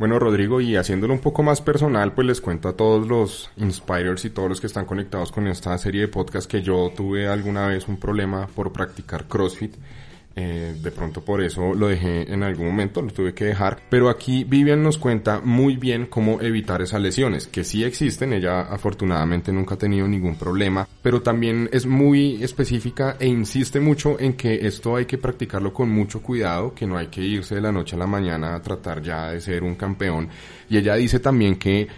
Bueno, 0.00 0.18
Rodrigo, 0.18 0.62
y 0.62 0.76
haciéndolo 0.76 1.12
un 1.12 1.20
poco 1.20 1.42
más 1.42 1.60
personal, 1.60 2.14
pues 2.14 2.26
les 2.26 2.40
cuento 2.40 2.70
a 2.70 2.72
todos 2.72 3.06
los 3.06 3.50
Inspirers 3.58 4.24
y 4.24 4.30
todos 4.30 4.48
los 4.48 4.58
que 4.58 4.66
están 4.66 4.86
conectados 4.86 5.30
con 5.30 5.46
esta 5.46 5.76
serie 5.76 6.00
de 6.00 6.08
podcast 6.08 6.50
que 6.50 6.62
yo 6.62 6.90
tuve 6.96 7.28
alguna 7.28 7.66
vez 7.66 7.86
un 7.86 7.98
problema 7.98 8.46
por 8.46 8.72
practicar 8.72 9.26
CrossFit 9.28 9.74
eh, 10.36 10.76
de 10.80 10.90
pronto 10.92 11.22
por 11.22 11.42
eso 11.42 11.74
lo 11.74 11.88
dejé 11.88 12.32
en 12.32 12.42
algún 12.42 12.66
momento, 12.66 13.02
lo 13.02 13.12
tuve 13.12 13.34
que 13.34 13.46
dejar. 13.46 13.82
Pero 13.90 14.08
aquí 14.08 14.44
Vivian 14.44 14.82
nos 14.82 14.96
cuenta 14.96 15.40
muy 15.40 15.76
bien 15.76 16.06
cómo 16.06 16.40
evitar 16.40 16.80
esas 16.82 17.00
lesiones, 17.00 17.46
que 17.46 17.64
sí 17.64 17.84
existen, 17.84 18.32
ella 18.32 18.60
afortunadamente 18.60 19.52
nunca 19.52 19.74
ha 19.74 19.78
tenido 19.78 20.06
ningún 20.06 20.36
problema, 20.36 20.86
pero 21.02 21.20
también 21.20 21.68
es 21.72 21.86
muy 21.86 22.42
específica 22.42 23.16
e 23.18 23.26
insiste 23.26 23.80
mucho 23.80 24.18
en 24.20 24.34
que 24.34 24.66
esto 24.66 24.96
hay 24.96 25.06
que 25.06 25.18
practicarlo 25.18 25.72
con 25.72 25.90
mucho 25.90 26.22
cuidado, 26.22 26.74
que 26.74 26.86
no 26.86 26.96
hay 26.96 27.08
que 27.08 27.22
irse 27.22 27.56
de 27.56 27.60
la 27.60 27.72
noche 27.72 27.96
a 27.96 27.98
la 27.98 28.06
mañana 28.06 28.54
a 28.54 28.62
tratar 28.62 29.02
ya 29.02 29.32
de 29.32 29.40
ser 29.40 29.62
un 29.62 29.74
campeón. 29.74 30.28
Y 30.68 30.76
ella 30.76 30.94
dice 30.94 31.18
también 31.18 31.56
que 31.56 31.88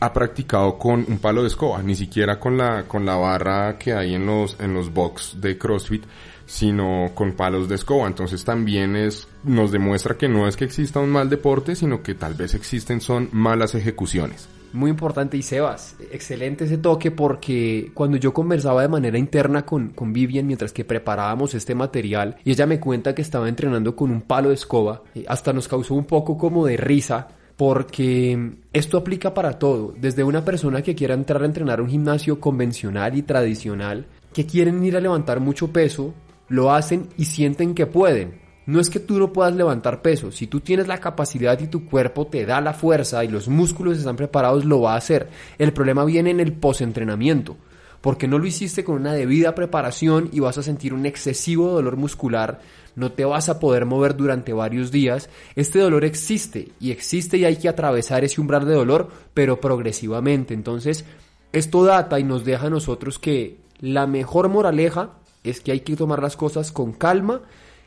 ha 0.00 0.12
practicado 0.12 0.78
con 0.78 1.04
un 1.06 1.18
palo 1.18 1.42
de 1.42 1.48
escoba, 1.48 1.82
ni 1.82 1.94
siquiera 1.94 2.38
con 2.40 2.56
la, 2.56 2.84
con 2.84 3.04
la 3.04 3.16
barra 3.16 3.76
que 3.78 3.92
hay 3.92 4.14
en 4.14 4.24
los, 4.26 4.58
en 4.58 4.72
los 4.72 4.92
box 4.92 5.36
de 5.40 5.58
CrossFit, 5.58 6.04
sino 6.50 7.12
con 7.14 7.32
palos 7.32 7.68
de 7.68 7.76
escoba. 7.76 8.08
Entonces 8.08 8.44
también 8.44 8.96
es, 8.96 9.28
nos 9.44 9.70
demuestra 9.70 10.18
que 10.18 10.28
no 10.28 10.48
es 10.48 10.56
que 10.56 10.64
exista 10.64 10.98
un 10.98 11.10
mal 11.10 11.30
deporte, 11.30 11.76
sino 11.76 12.02
que 12.02 12.16
tal 12.16 12.34
vez 12.34 12.54
existen 12.54 13.00
son 13.00 13.28
malas 13.30 13.76
ejecuciones. 13.76 14.48
Muy 14.72 14.90
importante 14.90 15.36
y 15.36 15.42
Sebas, 15.42 15.96
excelente 16.10 16.64
ese 16.64 16.78
toque 16.78 17.12
porque 17.12 17.92
cuando 17.94 18.16
yo 18.16 18.32
conversaba 18.32 18.82
de 18.82 18.88
manera 18.88 19.16
interna 19.16 19.64
con, 19.64 19.90
con 19.90 20.12
Vivian 20.12 20.46
mientras 20.46 20.72
que 20.72 20.84
preparábamos 20.84 21.54
este 21.54 21.76
material 21.76 22.36
y 22.44 22.50
ella 22.50 22.66
me 22.66 22.80
cuenta 22.80 23.14
que 23.14 23.22
estaba 23.22 23.48
entrenando 23.48 23.94
con 23.94 24.10
un 24.10 24.22
palo 24.22 24.48
de 24.48 24.56
escoba, 24.56 25.02
eh, 25.14 25.24
hasta 25.28 25.52
nos 25.52 25.68
causó 25.68 25.94
un 25.94 26.04
poco 26.04 26.36
como 26.36 26.66
de 26.66 26.76
risa 26.76 27.28
porque 27.56 28.54
esto 28.72 28.96
aplica 28.98 29.34
para 29.34 29.58
todo, 29.58 29.94
desde 29.96 30.24
una 30.24 30.44
persona 30.44 30.82
que 30.82 30.94
quiera 30.96 31.14
entrar 31.14 31.42
a 31.42 31.46
entrenar 31.46 31.78
a 31.78 31.82
un 31.82 31.90
gimnasio 31.90 32.40
convencional 32.40 33.16
y 33.16 33.22
tradicional, 33.22 34.06
que 34.32 34.46
quieren 34.46 34.82
ir 34.82 34.96
a 34.96 35.00
levantar 35.00 35.40
mucho 35.40 35.68
peso, 35.68 36.14
lo 36.50 36.70
hacen 36.74 37.08
y 37.16 37.24
sienten 37.24 37.74
que 37.74 37.86
pueden. 37.86 38.38
No 38.66 38.78
es 38.78 38.90
que 38.90 39.00
tú 39.00 39.18
no 39.18 39.32
puedas 39.32 39.56
levantar 39.56 40.02
peso, 40.02 40.30
si 40.30 40.46
tú 40.46 40.60
tienes 40.60 40.86
la 40.86 41.00
capacidad 41.00 41.58
y 41.58 41.68
tu 41.68 41.86
cuerpo 41.86 42.26
te 42.26 42.44
da 42.44 42.60
la 42.60 42.74
fuerza 42.74 43.24
y 43.24 43.28
los 43.28 43.48
músculos 43.48 43.96
están 43.96 44.16
preparados, 44.16 44.66
lo 44.66 44.82
va 44.82 44.92
a 44.92 44.98
hacer. 44.98 45.30
El 45.56 45.72
problema 45.72 46.04
viene 46.04 46.28
en 46.28 46.40
el 46.40 46.52
postentrenamiento, 46.52 47.56
porque 48.02 48.28
no 48.28 48.38
lo 48.38 48.46
hiciste 48.46 48.84
con 48.84 48.96
una 48.96 49.14
debida 49.14 49.54
preparación 49.54 50.28
y 50.30 50.40
vas 50.40 50.58
a 50.58 50.62
sentir 50.62 50.92
un 50.92 51.06
excesivo 51.06 51.70
dolor 51.70 51.96
muscular 51.96 52.60
no 52.96 53.12
te 53.12 53.24
vas 53.24 53.48
a 53.48 53.58
poder 53.58 53.86
mover 53.86 54.16
durante 54.16 54.52
varios 54.52 54.90
días, 54.90 55.28
este 55.56 55.78
dolor 55.78 56.04
existe 56.04 56.72
y 56.80 56.90
existe 56.90 57.38
y 57.38 57.44
hay 57.44 57.56
que 57.56 57.68
atravesar 57.68 58.24
ese 58.24 58.40
umbral 58.40 58.66
de 58.66 58.74
dolor, 58.74 59.08
pero 59.34 59.60
progresivamente. 59.60 60.54
Entonces, 60.54 61.04
esto 61.52 61.84
data 61.84 62.18
y 62.18 62.24
nos 62.24 62.44
deja 62.44 62.66
a 62.66 62.70
nosotros 62.70 63.18
que 63.18 63.58
la 63.80 64.06
mejor 64.06 64.48
moraleja 64.48 65.10
es 65.44 65.60
que 65.60 65.72
hay 65.72 65.80
que 65.80 65.96
tomar 65.96 66.22
las 66.22 66.36
cosas 66.36 66.72
con 66.72 66.92
calma 66.92 67.42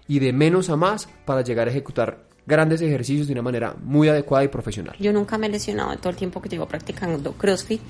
y 0.08 0.20
de 0.20 0.34
menos 0.34 0.70
a 0.70 0.76
más 0.76 1.08
para 1.26 1.42
llegar 1.42 1.68
a 1.68 1.72
ejecutar 1.72 2.26
grandes 2.46 2.82
ejercicios 2.82 3.28
de 3.28 3.34
una 3.34 3.42
manera 3.42 3.76
muy 3.82 4.10
adecuada 4.10 4.44
y 4.44 4.50
profesional. 4.50 4.96
Yo 5.00 5.14
nunca 5.14 5.38
me 5.38 5.48
he 5.48 5.50
lesionado 5.50 5.96
todo 5.98 6.10
el 6.10 6.16
tiempo 6.16 6.42
que 6.42 6.50
llevo 6.50 6.68
practicando 6.68 7.34
CrossFit 7.34 7.82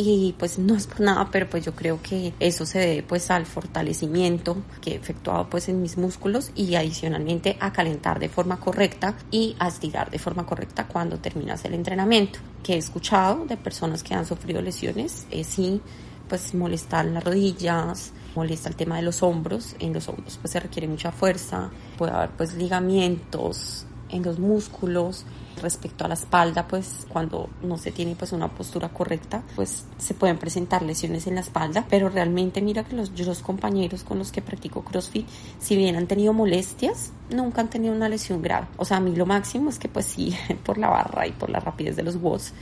y 0.00 0.36
pues 0.38 0.60
no 0.60 0.76
es 0.76 0.86
por 0.86 1.00
nada, 1.00 1.28
pero 1.32 1.50
pues 1.50 1.64
yo 1.64 1.74
creo 1.74 2.00
que 2.00 2.32
eso 2.38 2.64
se 2.64 2.78
debe 2.78 3.02
pues 3.02 3.32
al 3.32 3.46
fortalecimiento 3.46 4.56
que 4.80 4.92
he 4.92 4.94
efectuado 4.94 5.50
pues 5.50 5.68
en 5.68 5.82
mis 5.82 5.98
músculos 5.98 6.52
y 6.54 6.76
adicionalmente 6.76 7.56
a 7.58 7.72
calentar 7.72 8.20
de 8.20 8.28
forma 8.28 8.60
correcta 8.60 9.16
y 9.32 9.56
a 9.58 9.66
estirar 9.66 10.08
de 10.12 10.20
forma 10.20 10.46
correcta 10.46 10.86
cuando 10.86 11.18
terminas 11.18 11.64
el 11.64 11.74
entrenamiento. 11.74 12.38
Que 12.62 12.74
he 12.74 12.78
escuchado 12.78 13.44
de 13.46 13.56
personas 13.56 14.04
que 14.04 14.14
han 14.14 14.24
sufrido 14.24 14.62
lesiones, 14.62 15.26
es 15.32 15.48
sí, 15.48 15.80
pues 16.28 16.54
molestar 16.54 17.06
las 17.06 17.24
rodillas, 17.24 18.12
molesta 18.34 18.68
el 18.68 18.76
tema 18.76 18.96
de 18.96 19.02
los 19.02 19.22
hombros, 19.22 19.74
en 19.78 19.92
los 19.92 20.08
hombros 20.08 20.38
pues 20.40 20.52
se 20.52 20.60
requiere 20.60 20.88
mucha 20.88 21.12
fuerza, 21.12 21.70
puede 21.96 22.12
haber 22.12 22.30
pues 22.30 22.54
ligamentos 22.54 23.86
en 24.10 24.22
los 24.22 24.38
músculos, 24.38 25.26
respecto 25.58 26.04
a 26.04 26.08
la 26.08 26.14
espalda, 26.14 26.66
pues 26.66 27.06
cuando 27.08 27.48
no 27.62 27.76
se 27.78 27.92
tiene 27.92 28.14
pues 28.16 28.32
una 28.32 28.48
postura 28.48 28.88
correcta, 28.88 29.42
pues 29.54 29.84
se 29.98 30.14
pueden 30.14 30.38
presentar 30.38 30.82
lesiones 30.82 31.26
en 31.26 31.34
la 31.34 31.40
espalda, 31.42 31.86
pero 31.88 32.08
realmente 32.08 32.62
mira 32.62 32.84
que 32.84 32.96
los, 32.96 33.18
los 33.18 33.40
compañeros 33.40 34.04
con 34.04 34.18
los 34.18 34.32
que 34.32 34.42
practico 34.42 34.82
CrossFit, 34.84 35.26
si 35.58 35.76
bien 35.76 35.96
han 35.96 36.06
tenido 36.06 36.32
molestias, 36.32 37.12
nunca 37.30 37.60
han 37.60 37.70
tenido 37.70 37.94
una 37.94 38.08
lesión 38.08 38.42
grave. 38.42 38.66
O 38.76 38.84
sea, 38.84 38.98
a 38.98 39.00
mí 39.00 39.14
lo 39.14 39.26
máximo 39.26 39.70
es 39.70 39.78
que 39.78 39.88
pues 39.88 40.06
sí, 40.06 40.34
por 40.64 40.78
la 40.78 40.88
barra 40.88 41.26
y 41.26 41.32
por 41.32 41.50
la 41.50 41.60
rapidez 41.60 41.96
de 41.96 42.02
los 42.02 42.16
watts, 42.16 42.52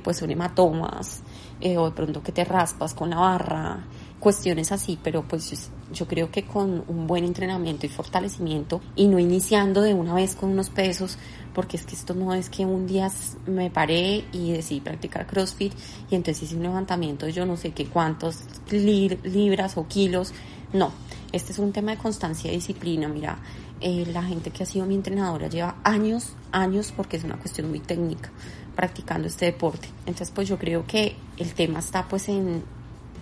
pues 0.00 0.18
son 0.18 0.30
hematomas, 0.30 1.22
eh, 1.60 1.76
o 1.76 1.86
de 1.86 1.92
pronto 1.92 2.22
que 2.22 2.32
te 2.32 2.44
raspas 2.44 2.94
con 2.94 3.10
la 3.10 3.16
barra, 3.16 3.84
cuestiones 4.18 4.70
así, 4.70 4.98
pero 5.02 5.22
pues 5.22 5.70
yo 5.92 6.06
creo 6.06 6.30
que 6.30 6.44
con 6.44 6.84
un 6.86 7.06
buen 7.08 7.24
entrenamiento 7.24 7.86
y 7.86 7.88
fortalecimiento 7.88 8.80
y 8.94 9.08
no 9.08 9.18
iniciando 9.18 9.82
de 9.82 9.94
una 9.94 10.14
vez 10.14 10.36
con 10.36 10.50
unos 10.50 10.70
pesos, 10.70 11.18
porque 11.52 11.76
es 11.76 11.84
que 11.84 11.96
esto 11.96 12.14
no 12.14 12.32
es 12.32 12.48
que 12.48 12.64
un 12.64 12.86
día 12.86 13.10
me 13.46 13.68
paré 13.68 14.24
y 14.32 14.52
decidí 14.52 14.80
practicar 14.80 15.26
CrossFit 15.26 15.72
y 16.08 16.14
entonces 16.14 16.44
hice 16.44 16.56
un 16.56 16.62
levantamiento 16.62 17.26
de 17.26 17.32
yo 17.32 17.44
no 17.46 17.56
sé 17.56 17.72
qué 17.72 17.86
cuántos 17.86 18.44
libras 18.70 19.76
o 19.76 19.88
kilos, 19.88 20.32
no, 20.72 20.92
este 21.32 21.52
es 21.52 21.58
un 21.58 21.72
tema 21.72 21.90
de 21.90 21.98
constancia 21.98 22.50
y 22.52 22.54
disciplina, 22.54 23.08
mira, 23.08 23.38
eh, 23.80 24.06
la 24.12 24.22
gente 24.22 24.50
que 24.50 24.62
ha 24.62 24.66
sido 24.66 24.86
mi 24.86 24.94
entrenadora 24.94 25.48
lleva 25.48 25.74
años, 25.82 26.34
años, 26.52 26.92
porque 26.96 27.16
es 27.16 27.24
una 27.24 27.36
cuestión 27.36 27.68
muy 27.68 27.80
técnica, 27.80 28.30
practicando 28.74 29.28
este 29.28 29.46
deporte. 29.46 29.88
Entonces, 30.06 30.30
pues 30.30 30.48
yo 30.48 30.58
creo 30.58 30.86
que 30.86 31.16
el 31.38 31.54
tema 31.54 31.78
está 31.78 32.08
pues 32.08 32.28
en 32.28 32.62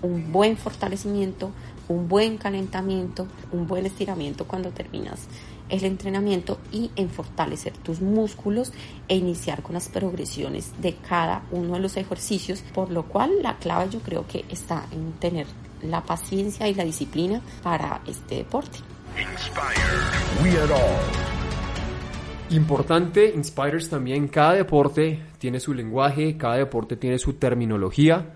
un 0.03 0.33
buen 0.33 0.57
fortalecimiento, 0.57 1.51
un 1.89 2.09
buen 2.09 2.39
calentamiento, 2.39 3.27
un 3.53 3.67
buen 3.67 3.87
estiramiento 3.87 4.47
cuando 4.47 4.71
terminas 4.71 5.27
el 5.69 5.85
entrenamiento 5.85 6.59
y 6.73 6.91
en 6.97 7.09
fortalecer 7.11 7.73
tus 7.73 8.01
músculos 8.01 8.73
e 9.09 9.17
iniciar 9.17 9.63
con 9.63 9.75
las 9.75 9.89
progresiones 9.89 10.73
de 10.81 10.97
cada 10.97 11.43
uno 11.51 11.75
de 11.75 11.81
los 11.81 11.97
ejercicios, 11.97 12.63
por 12.75 12.91
lo 12.91 13.05
cual 13.05 13.31
la 13.43 13.57
clave 13.59 13.89
yo 13.91 14.01
creo 14.01 14.27
que 14.27 14.45
está 14.49 14.87
en 14.91 15.13
tener 15.13 15.47
la 15.83 16.03
paciencia 16.03 16.69
y 16.69 16.75
la 16.75 16.85
disciplina 16.85 17.41
para 17.63 18.03
este 18.07 18.37
deporte. 18.37 18.79
Importante, 22.51 23.33
Inspires 23.33 23.89
también, 23.89 24.27
cada 24.27 24.55
deporte 24.55 25.21
tiene 25.39 25.61
su 25.61 25.73
lenguaje, 25.73 26.37
cada 26.37 26.57
deporte 26.57 26.97
tiene 26.97 27.17
su 27.17 27.35
terminología. 27.35 28.35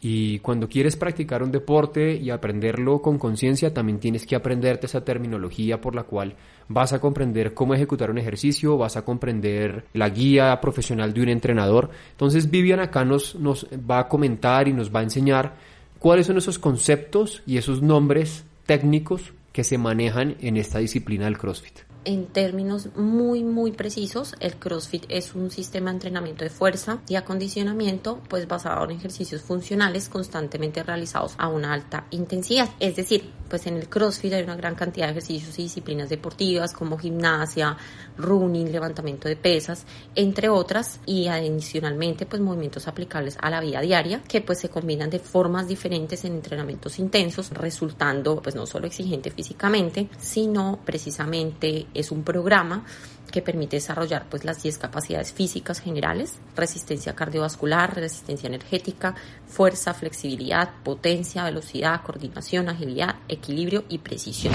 Y 0.00 0.38
cuando 0.38 0.68
quieres 0.68 0.94
practicar 0.94 1.42
un 1.42 1.50
deporte 1.50 2.14
y 2.14 2.30
aprenderlo 2.30 3.02
con 3.02 3.18
conciencia, 3.18 3.74
también 3.74 3.98
tienes 3.98 4.24
que 4.24 4.36
aprenderte 4.36 4.86
esa 4.86 5.04
terminología 5.04 5.80
por 5.80 5.96
la 5.96 6.04
cual 6.04 6.36
vas 6.68 6.92
a 6.92 7.00
comprender 7.00 7.54
cómo 7.54 7.74
ejecutar 7.74 8.08
un 8.08 8.18
ejercicio, 8.18 8.78
vas 8.78 8.96
a 8.96 9.04
comprender 9.04 9.86
la 9.94 10.10
guía 10.10 10.60
profesional 10.60 11.12
de 11.12 11.22
un 11.22 11.30
entrenador. 11.30 11.90
Entonces 12.12 12.48
Vivian 12.48 12.78
acá 12.78 13.04
nos, 13.04 13.34
nos 13.34 13.66
va 13.90 14.00
a 14.00 14.08
comentar 14.08 14.68
y 14.68 14.74
nos 14.74 14.94
va 14.94 15.00
a 15.00 15.04
enseñar 15.04 15.54
cuáles 15.98 16.26
son 16.26 16.36
esos 16.36 16.60
conceptos 16.60 17.42
y 17.46 17.56
esos 17.56 17.82
nombres 17.82 18.44
técnicos 18.64 19.32
que 19.52 19.64
se 19.64 19.76
manejan 19.76 20.36
en 20.40 20.56
esta 20.56 20.78
disciplina 20.78 21.24
del 21.24 21.38
CrossFit 21.38 21.85
en 22.06 22.26
términos 22.26 22.88
muy 22.94 23.42
muy 23.42 23.72
precisos, 23.72 24.34
el 24.40 24.54
CrossFit 24.56 25.04
es 25.08 25.34
un 25.34 25.50
sistema 25.50 25.90
de 25.90 25.96
entrenamiento 25.96 26.44
de 26.44 26.50
fuerza 26.50 27.00
y 27.08 27.16
acondicionamiento 27.16 28.20
pues 28.28 28.46
basado 28.46 28.84
en 28.84 28.92
ejercicios 28.92 29.42
funcionales 29.42 30.08
constantemente 30.08 30.82
realizados 30.82 31.34
a 31.36 31.48
una 31.48 31.72
alta 31.72 32.06
intensidad. 32.12 32.70
Es 32.78 32.96
decir, 32.96 33.30
pues 33.50 33.66
en 33.66 33.76
el 33.76 33.88
CrossFit 33.88 34.32
hay 34.32 34.42
una 34.42 34.56
gran 34.56 34.76
cantidad 34.76 35.06
de 35.06 35.12
ejercicios 35.12 35.58
y 35.58 35.64
disciplinas 35.64 36.08
deportivas 36.08 36.72
como 36.72 36.96
gimnasia, 36.96 37.76
running, 38.18 38.70
levantamiento 38.70 39.28
de 39.28 39.36
pesas, 39.36 39.84
entre 40.14 40.48
otras 40.48 41.00
y 41.06 41.26
adicionalmente 41.26 42.24
pues 42.24 42.40
movimientos 42.40 42.86
aplicables 42.88 43.36
a 43.40 43.50
la 43.50 43.60
vida 43.60 43.80
diaria 43.80 44.22
que 44.22 44.40
pues 44.40 44.60
se 44.60 44.68
combinan 44.68 45.10
de 45.10 45.18
formas 45.18 45.66
diferentes 45.66 46.24
en 46.24 46.34
entrenamientos 46.34 46.98
intensos, 47.00 47.50
resultando 47.50 48.40
pues 48.40 48.54
no 48.54 48.64
solo 48.64 48.86
exigente 48.86 49.30
físicamente, 49.30 50.08
sino 50.18 50.78
precisamente 50.84 51.86
es 51.98 52.10
un 52.10 52.22
programa 52.22 52.84
que 53.30 53.42
permite 53.42 53.76
desarrollar 53.76 54.26
pues 54.30 54.44
las 54.44 54.62
10 54.62 54.78
capacidades 54.78 55.32
físicas 55.32 55.80
generales, 55.80 56.38
resistencia 56.54 57.14
cardiovascular, 57.14 57.94
resistencia 57.94 58.46
energética, 58.46 59.14
fuerza, 59.46 59.94
flexibilidad, 59.94 60.70
potencia, 60.84 61.44
velocidad, 61.44 62.02
coordinación, 62.02 62.68
agilidad, 62.68 63.16
equilibrio 63.28 63.84
y 63.88 63.98
precisión. 63.98 64.54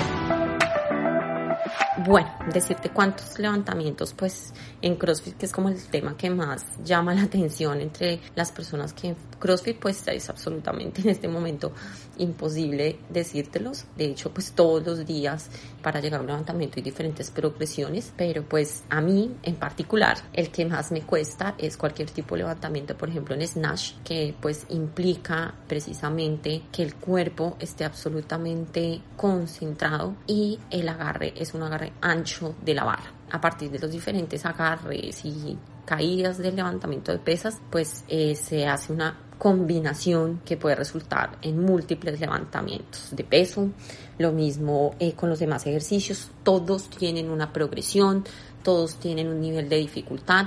Bueno, 2.05 2.31
decirte 2.51 2.89
cuántos 2.89 3.37
levantamientos, 3.37 4.13
pues 4.13 4.53
en 4.81 4.95
CrossFit, 4.95 5.37
que 5.37 5.45
es 5.45 5.51
como 5.51 5.69
el 5.69 5.83
tema 5.83 6.17
que 6.17 6.29
más 6.29 6.63
llama 6.83 7.13
la 7.13 7.23
atención 7.23 7.79
entre 7.81 8.19
las 8.35 8.51
personas 8.51 8.93
que 8.93 9.15
CrossFit, 9.39 9.77
pues 9.77 10.07
es 10.07 10.29
absolutamente 10.29 11.01
en 11.01 11.09
este 11.09 11.27
momento 11.27 11.73
imposible 12.21 12.99
decírtelos. 13.09 13.85
De 13.97 14.05
hecho, 14.05 14.31
pues 14.31 14.53
todos 14.53 14.85
los 14.85 15.05
días 15.05 15.49
para 15.81 15.99
llegar 15.99 16.19
a 16.19 16.21
un 16.21 16.27
levantamiento 16.27 16.75
hay 16.77 16.83
diferentes 16.83 17.31
progresiones, 17.31 18.13
pero 18.15 18.43
pues 18.43 18.83
a 18.89 19.01
mí 19.01 19.35
en 19.43 19.55
particular 19.55 20.17
el 20.33 20.51
que 20.51 20.65
más 20.65 20.91
me 20.91 21.01
cuesta 21.01 21.55
es 21.57 21.77
cualquier 21.77 22.09
tipo 22.11 22.35
de 22.35 22.39
levantamiento, 22.39 22.97
por 22.97 23.09
ejemplo 23.09 23.35
en 23.35 23.47
Snatch, 23.47 23.93
que 24.03 24.35
pues 24.39 24.65
implica 24.69 25.53
precisamente 25.67 26.63
que 26.71 26.83
el 26.83 26.95
cuerpo 26.95 27.57
esté 27.59 27.85
absolutamente 27.85 29.01
concentrado 29.17 30.15
y 30.27 30.59
el 30.69 30.87
agarre 30.87 31.33
es 31.35 31.53
un 31.53 31.63
agarre 31.63 31.93
ancho 32.01 32.55
de 32.63 32.75
la 32.75 32.83
barra. 32.83 33.11
A 33.31 33.39
partir 33.39 33.71
de 33.71 33.79
los 33.79 33.91
diferentes 33.91 34.45
agarres 34.45 35.23
y 35.23 35.57
caídas 35.85 36.37
del 36.37 36.55
levantamiento 36.55 37.11
de 37.11 37.19
pesas, 37.19 37.59
pues 37.69 38.03
eh, 38.07 38.35
se 38.35 38.67
hace 38.67 38.93
una 38.93 39.17
combinación 39.41 40.39
que 40.45 40.55
puede 40.55 40.75
resultar 40.75 41.39
en 41.41 41.65
múltiples 41.65 42.19
levantamientos 42.19 43.07
de 43.09 43.23
peso. 43.23 43.71
Lo 44.19 44.31
mismo 44.31 44.93
eh, 44.99 45.13
con 45.13 45.29
los 45.29 45.39
demás 45.39 45.65
ejercicios, 45.65 46.29
todos 46.43 46.91
tienen 46.91 47.27
una 47.27 47.51
progresión, 47.51 48.23
todos 48.61 48.97
tienen 48.97 49.29
un 49.29 49.41
nivel 49.41 49.67
de 49.67 49.77
dificultad. 49.77 50.45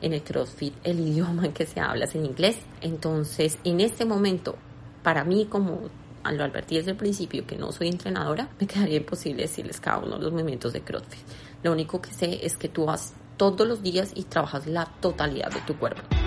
En 0.00 0.14
el 0.14 0.22
CrossFit 0.22 0.72
el 0.82 0.98
idioma 1.08 1.44
en 1.44 1.52
que 1.52 1.66
se 1.66 1.80
habla 1.80 2.06
es 2.06 2.14
en 2.14 2.24
inglés. 2.24 2.56
Entonces, 2.80 3.58
en 3.64 3.82
este 3.82 4.06
momento, 4.06 4.56
para 5.02 5.24
mí 5.24 5.44
como 5.44 5.90
lo 6.24 6.44
advertí 6.44 6.76
desde 6.76 6.92
el 6.92 6.96
principio 6.96 7.46
que 7.46 7.58
no 7.58 7.70
soy 7.70 7.88
entrenadora, 7.88 8.48
me 8.58 8.66
quedaría 8.66 8.96
imposible 8.96 9.42
decirles 9.42 9.78
cada 9.78 9.98
uno 9.98 10.16
de 10.16 10.22
los 10.22 10.32
movimientos 10.32 10.72
de 10.72 10.80
CrossFit. 10.80 11.20
Lo 11.62 11.72
único 11.72 12.00
que 12.00 12.14
sé 12.14 12.46
es 12.46 12.56
que 12.56 12.70
tú 12.70 12.86
vas 12.86 13.12
todos 13.36 13.68
los 13.68 13.82
días 13.82 14.10
y 14.14 14.22
trabajas 14.22 14.66
la 14.66 14.86
totalidad 14.86 15.50
de 15.50 15.60
tu 15.66 15.76
cuerpo. 15.76 16.21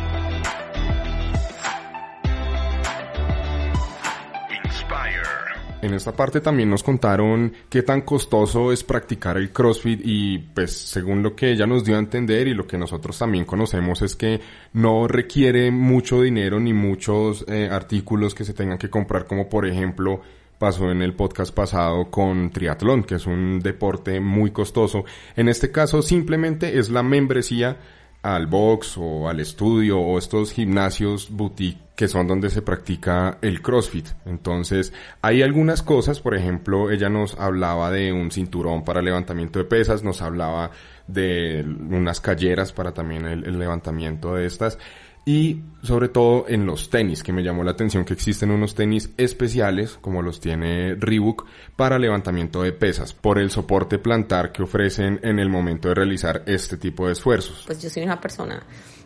En 5.86 5.94
esta 5.94 6.14
parte 6.14 6.42
también 6.42 6.68
nos 6.68 6.82
contaron 6.82 7.54
qué 7.70 7.84
tan 7.84 8.02
costoso 8.02 8.72
es 8.72 8.84
practicar 8.84 9.38
el 9.38 9.52
CrossFit 9.52 10.02
y 10.04 10.40
pues 10.40 10.72
según 10.72 11.22
lo 11.22 11.36
que 11.36 11.52
ella 11.52 11.68
nos 11.68 11.86
dio 11.86 11.96
a 11.96 12.00
entender 12.00 12.48
y 12.48 12.56
lo 12.56 12.66
que 12.66 12.76
nosotros 12.76 13.20
también 13.20 13.46
conocemos 13.46 14.02
es 14.02 14.16
que 14.16 14.42
no 14.74 15.08
requiere 15.08 15.70
mucho 15.70 16.24
dinero 16.24 16.60
ni 16.60 16.74
muchos 16.74 17.46
eh, 17.48 17.70
artículos 17.72 18.34
que 18.34 18.46
se 18.46 18.56
tengan 18.56 18.80
que 18.80 18.90
comprar 18.90 19.26
como 19.26 19.48
por 19.48 19.68
ejemplo 19.68 20.22
pasó 20.58 20.90
en 20.90 21.04
el 21.04 21.14
podcast 21.14 21.54
pasado 21.54 22.10
con 22.10 22.50
triatlón, 22.50 23.04
que 23.04 23.16
es 23.16 23.28
un 23.28 23.60
deporte 23.60 24.20
muy 24.20 24.50
costoso. 24.50 25.06
En 25.36 25.50
este 25.50 25.70
caso 25.70 26.02
simplemente 26.02 26.80
es 26.80 26.90
la 26.90 27.04
membresía 27.04 27.78
al 28.26 28.48
box 28.48 28.98
o 28.98 29.30
al 29.30 29.40
estudio 29.40 30.00
o 30.00 30.18
estos 30.18 30.52
gimnasios 30.52 31.30
boutique 31.30 31.80
que 31.96 32.08
son 32.08 32.28
donde 32.28 32.50
se 32.50 32.64
practica 32.64 33.38
el 33.42 33.62
CrossFit. 33.62 34.08
Entonces, 34.26 34.92
hay 35.22 35.44
algunas 35.44 35.82
cosas, 35.82 36.20
por 36.20 36.36
ejemplo, 36.36 36.90
ella 36.92 37.08
nos 37.08 37.40
hablaba 37.40 37.92
de 37.92 38.12
un 38.12 38.32
cinturón 38.32 38.84
para 38.84 39.02
levantamiento 39.02 39.60
de 39.60 39.66
pesas, 39.66 40.04
nos 40.04 40.22
hablaba 40.22 40.72
de 41.08 41.64
unas 41.64 42.20
calleras 42.20 42.74
para 42.74 42.94
también 42.94 43.26
el, 43.26 43.46
el 43.46 43.60
levantamiento 43.60 44.36
de 44.36 44.48
estas 44.48 44.80
y 45.26 45.62
sobre 45.82 46.10
todo 46.10 46.46
en 46.48 46.66
los 46.66 46.90
tenis, 46.90 47.24
que 47.24 47.34
me 47.34 47.44
llamó 47.44 47.64
la 47.64 47.72
atención 47.72 48.06
que 48.06 48.14
existen 48.14 48.52
unos 48.52 48.76
tenis 48.76 49.10
especiales, 49.18 49.98
como 50.00 50.22
los 50.22 50.40
tiene 50.40 50.96
Reebok, 50.96 51.46
para 51.76 52.00
levantamiento 52.00 52.62
de 52.62 52.72
pesas, 52.72 53.14
por 53.14 53.40
el 53.40 53.50
soporte 53.50 53.98
plantar 53.98 54.52
que 54.52 54.64
ofrecen 54.64 55.20
en 55.24 55.40
el 55.40 55.50
momento 55.50 55.90
de 55.90 55.96
realizar 55.96 56.44
este 56.46 56.78
tipo 56.78 57.08
de 57.08 57.14
esfuerzos. 57.14 57.64
Pues 57.66 57.82
yo 57.82 57.90
soy 57.90 58.04
una 58.04 58.22
persona 58.22 58.64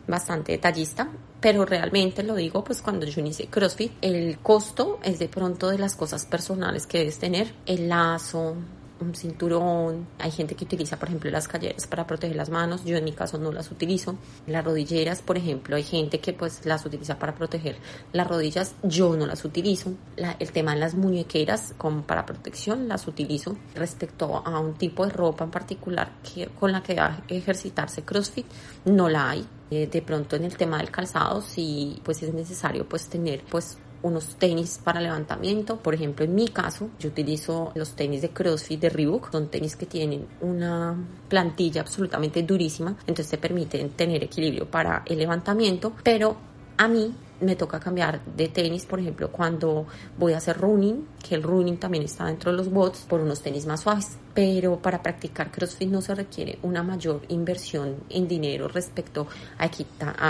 bastante 0.08 0.54
detallista, 0.54 1.08
pero 1.40 1.66
realmente 1.66 2.24
lo 2.24 2.36
digo 2.36 2.64
pues 2.64 2.82
cuando 2.82 3.06
yo 3.06 3.22
inicié 3.22 3.48
CrossFit, 3.48 3.94
el 4.02 4.40
costo 4.40 5.00
es 5.04 5.20
de 5.20 5.30
pronto 5.30 5.70
de 5.70 5.78
las 5.78 5.96
cosas 5.96 6.26
personales 6.26 6.88
que 6.88 7.00
debes 7.00 7.20
tener, 7.20 7.54
el 7.66 7.88
lazo, 7.88 8.56
un 9.02 9.16
cinturón, 9.16 10.08
hay 10.18 10.32
gente 10.32 10.56
que 10.56 10.66
utiliza, 10.66 10.98
por 10.98 11.10
ejemplo, 11.10 11.30
las 11.32 11.48
calleras 11.48 11.88
para 11.88 12.06
proteger 12.06 12.36
las 12.36 12.50
manos, 12.50 12.84
yo 12.86 12.98
en 12.98 13.04
mi 13.04 13.14
caso 13.14 13.38
no 13.38 13.52
las 13.52 13.72
utilizo, 13.72 14.16
las 14.48 14.64
rodilleras, 14.64 15.22
por 15.22 15.38
ejemplo, 15.38 15.76
hay 15.76 15.84
gente 15.84 16.20
que 16.20 16.34
pues 16.34 16.66
las 16.66 16.86
utiliza 16.86 17.18
para 17.20 17.36
proteger 17.36 17.78
las 18.14 18.28
rodillas, 18.28 18.76
yo 18.84 19.16
no 19.16 19.26
las 19.26 19.46
utilizo, 19.46 19.94
el 20.18 20.52
tema 20.52 20.74
de 20.74 20.80
las 20.80 20.96
muñequeras 20.96 21.74
como 21.78 22.04
para 22.04 22.26
protección 22.26 22.88
las 22.88 23.08
utilizo, 23.08 23.58
respecto 23.76 24.44
a 24.46 24.60
un 24.60 24.74
tipo 24.76 25.06
de 25.06 25.12
ropa 25.12 25.44
en 25.44 25.52
particular 25.52 26.12
que, 26.22 26.48
con 26.48 26.72
la 26.72 26.84
que 26.84 26.96
va 26.96 27.06
a 27.06 27.24
ejercitarse 27.28 28.04
CrossFit, 28.04 28.46
no 28.86 29.10
la 29.10 29.32
hay, 29.32 29.48
eh, 29.72 29.88
de 29.88 30.02
pronto 30.02 30.36
en 30.36 30.46
el 30.46 30.58
tema 30.58 30.78
del 30.78 30.90
calzado 30.90 31.42
sí 31.42 32.02
pues 32.04 32.24
es 32.24 32.34
necesario 32.34 32.90
pues 32.90 33.08
tener 33.08 33.44
pues 33.44 33.78
unos 34.02 34.36
tenis 34.36 34.80
para 34.84 35.02
levantamiento. 35.02 35.78
Por 35.78 35.94
ejemplo, 35.94 36.26
en 36.26 36.36
mi 36.36 36.48
caso, 36.48 36.90
yo 37.00 37.10
utilizo 37.10 37.72
los 37.76 37.92
tenis 37.92 38.22
de 38.22 38.30
CrossFit 38.30 38.80
de 38.80 38.90
Reebok. 38.90 39.32
Son 39.32 39.48
tenis 39.50 39.76
que 39.76 39.86
tienen 39.86 40.28
una 40.42 40.96
plantilla 41.28 41.82
absolutamente 41.82 42.44
durísima, 42.44 42.96
entonces 43.02 43.30
te 43.30 43.38
permiten 43.38 43.90
tener 43.92 44.24
equilibrio 44.24 44.70
para 44.70 45.04
el 45.06 45.20
levantamiento, 45.20 45.94
pero 46.04 46.38
a 46.78 46.88
mí 46.88 47.14
me 47.42 47.56
toca 47.56 47.80
cambiar 47.80 48.24
de 48.26 48.48
tenis, 48.48 48.86
por 48.86 49.00
ejemplo, 49.00 49.32
cuando 49.32 49.86
voy 50.18 50.34
a 50.34 50.38
hacer 50.38 50.58
running, 50.58 51.08
que 51.28 51.36
el 51.36 51.44
running 51.44 51.78
también 51.78 52.04
está 52.04 52.26
dentro 52.26 52.52
de 52.52 52.58
los 52.58 52.70
bots, 52.70 53.00
por 53.02 53.22
unos 53.22 53.42
tenis 53.42 53.66
más 53.66 53.82
suaves. 53.82 54.18
Pero 54.34 54.80
para 54.80 55.02
practicar 55.02 55.52
CrossFit 55.52 55.90
no 55.90 56.02
se 56.02 56.16
requiere 56.16 56.60
una 56.62 56.84
mayor 56.84 57.22
inversión 57.30 57.96
en 58.10 58.28
dinero 58.28 58.68
respecto 58.68 59.28
a, 59.58 59.70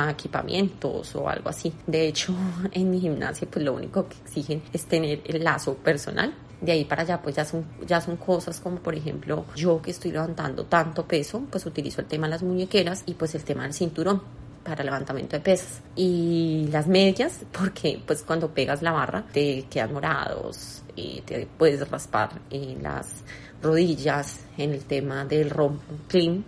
a 0.07 0.11
equipamientos 0.11 1.15
o 1.15 1.29
algo 1.29 1.49
así. 1.49 1.73
De 1.85 2.07
hecho, 2.07 2.33
en 2.71 2.89
mi 2.89 2.99
gimnasia, 2.99 3.47
pues 3.49 3.63
lo 3.63 3.73
único 3.73 4.07
que 4.07 4.17
exigen 4.25 4.63
es 4.73 4.85
tener 4.85 5.21
el 5.25 5.43
lazo 5.43 5.75
personal 5.75 6.33
de 6.61 6.71
ahí 6.73 6.85
para 6.85 7.03
allá 7.03 7.21
pues 7.21 7.35
ya 7.35 7.45
son, 7.45 7.65
ya 7.87 8.01
son 8.01 8.17
cosas 8.17 8.59
como 8.59 8.77
por 8.79 8.93
ejemplo 8.93 9.45
yo 9.55 9.81
que 9.81 9.91
estoy 9.91 10.11
levantando 10.11 10.65
tanto 10.65 11.07
peso 11.07 11.43
pues 11.49 11.65
utilizo 11.65 12.01
el 12.01 12.07
tema 12.07 12.27
de 12.27 12.31
las 12.31 12.43
muñequeras 12.43 13.03
y 13.05 13.13
pues 13.13 13.33
el 13.35 13.43
tema 13.43 13.63
del 13.63 13.73
cinturón 13.73 14.21
para 14.63 14.83
levantamiento 14.83 15.35
de 15.35 15.41
pesas. 15.41 15.81
Y 15.95 16.67
las 16.71 16.87
medias, 16.87 17.39
porque 17.51 18.01
pues 18.05 18.23
cuando 18.23 18.53
pegas 18.53 18.81
la 18.81 18.91
barra 18.91 19.25
te 19.31 19.65
quedan 19.69 19.93
morados, 19.93 20.83
y 20.95 21.21
te 21.21 21.47
puedes 21.57 21.87
raspar 21.89 22.41
en 22.49 22.83
las 22.83 23.23
rodillas, 23.61 24.41
en 24.57 24.73
el 24.73 24.83
tema 24.83 25.25
del 25.25 25.49
romp 25.49 25.81
clean 26.07 26.43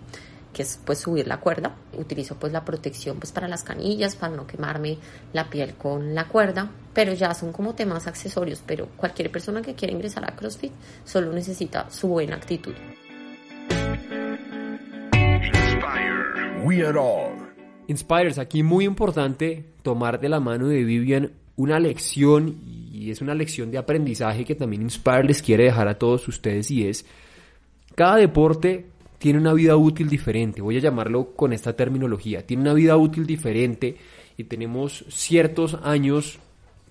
que 0.53 0.63
es 0.63 0.79
pues 0.83 0.99
subir 0.99 1.27
la 1.27 1.39
cuerda. 1.39 1.75
Utilizo 1.97 2.35
pues 2.35 2.51
la 2.51 2.65
protección 2.65 3.19
pues 3.19 3.31
para 3.31 3.47
las 3.47 3.63
canillas, 3.63 4.15
para 4.15 4.35
no 4.35 4.45
quemarme 4.47 4.97
la 5.33 5.49
piel 5.49 5.75
con 5.75 6.13
la 6.13 6.27
cuerda, 6.27 6.69
pero 6.93 7.13
ya 7.13 7.33
son 7.33 7.51
como 7.51 7.73
temas 7.73 8.07
accesorios, 8.07 8.61
pero 8.65 8.87
cualquier 8.97 9.31
persona 9.31 9.61
que 9.61 9.75
quiera 9.75 9.93
ingresar 9.93 10.25
a 10.25 10.35
CrossFit 10.35 10.73
solo 11.05 11.31
necesita 11.31 11.89
su 11.89 12.07
buena 12.07 12.35
actitud. 12.35 12.73
We 16.63 16.85
are 16.85 16.97
all 16.97 17.40
Inspires, 17.91 18.39
aquí 18.39 18.63
muy 18.63 18.85
importante 18.85 19.65
tomar 19.83 20.19
de 20.19 20.29
la 20.29 20.39
mano 20.39 20.67
de 20.67 20.83
Vivian 20.83 21.31
una 21.55 21.79
lección 21.79 22.57
y 22.91 23.11
es 23.11 23.21
una 23.21 23.35
lección 23.35 23.71
de 23.71 23.77
aprendizaje 23.77 24.45
que 24.45 24.55
también 24.55 24.81
Inspire 24.81 25.23
les 25.23 25.41
quiere 25.41 25.65
dejar 25.65 25.87
a 25.87 25.97
todos 25.97 26.27
ustedes 26.27 26.71
y 26.71 26.87
es 26.87 27.05
cada 27.95 28.15
deporte 28.15 28.85
tiene 29.17 29.37
una 29.37 29.53
vida 29.53 29.75
útil 29.75 30.09
diferente, 30.09 30.61
voy 30.61 30.77
a 30.77 30.81
llamarlo 30.81 31.35
con 31.35 31.53
esta 31.53 31.75
terminología, 31.75 32.45
tiene 32.45 32.63
una 32.63 32.73
vida 32.73 32.97
útil 32.97 33.27
diferente 33.27 33.97
y 34.37 34.45
tenemos 34.45 35.05
ciertos 35.09 35.77
años 35.83 36.39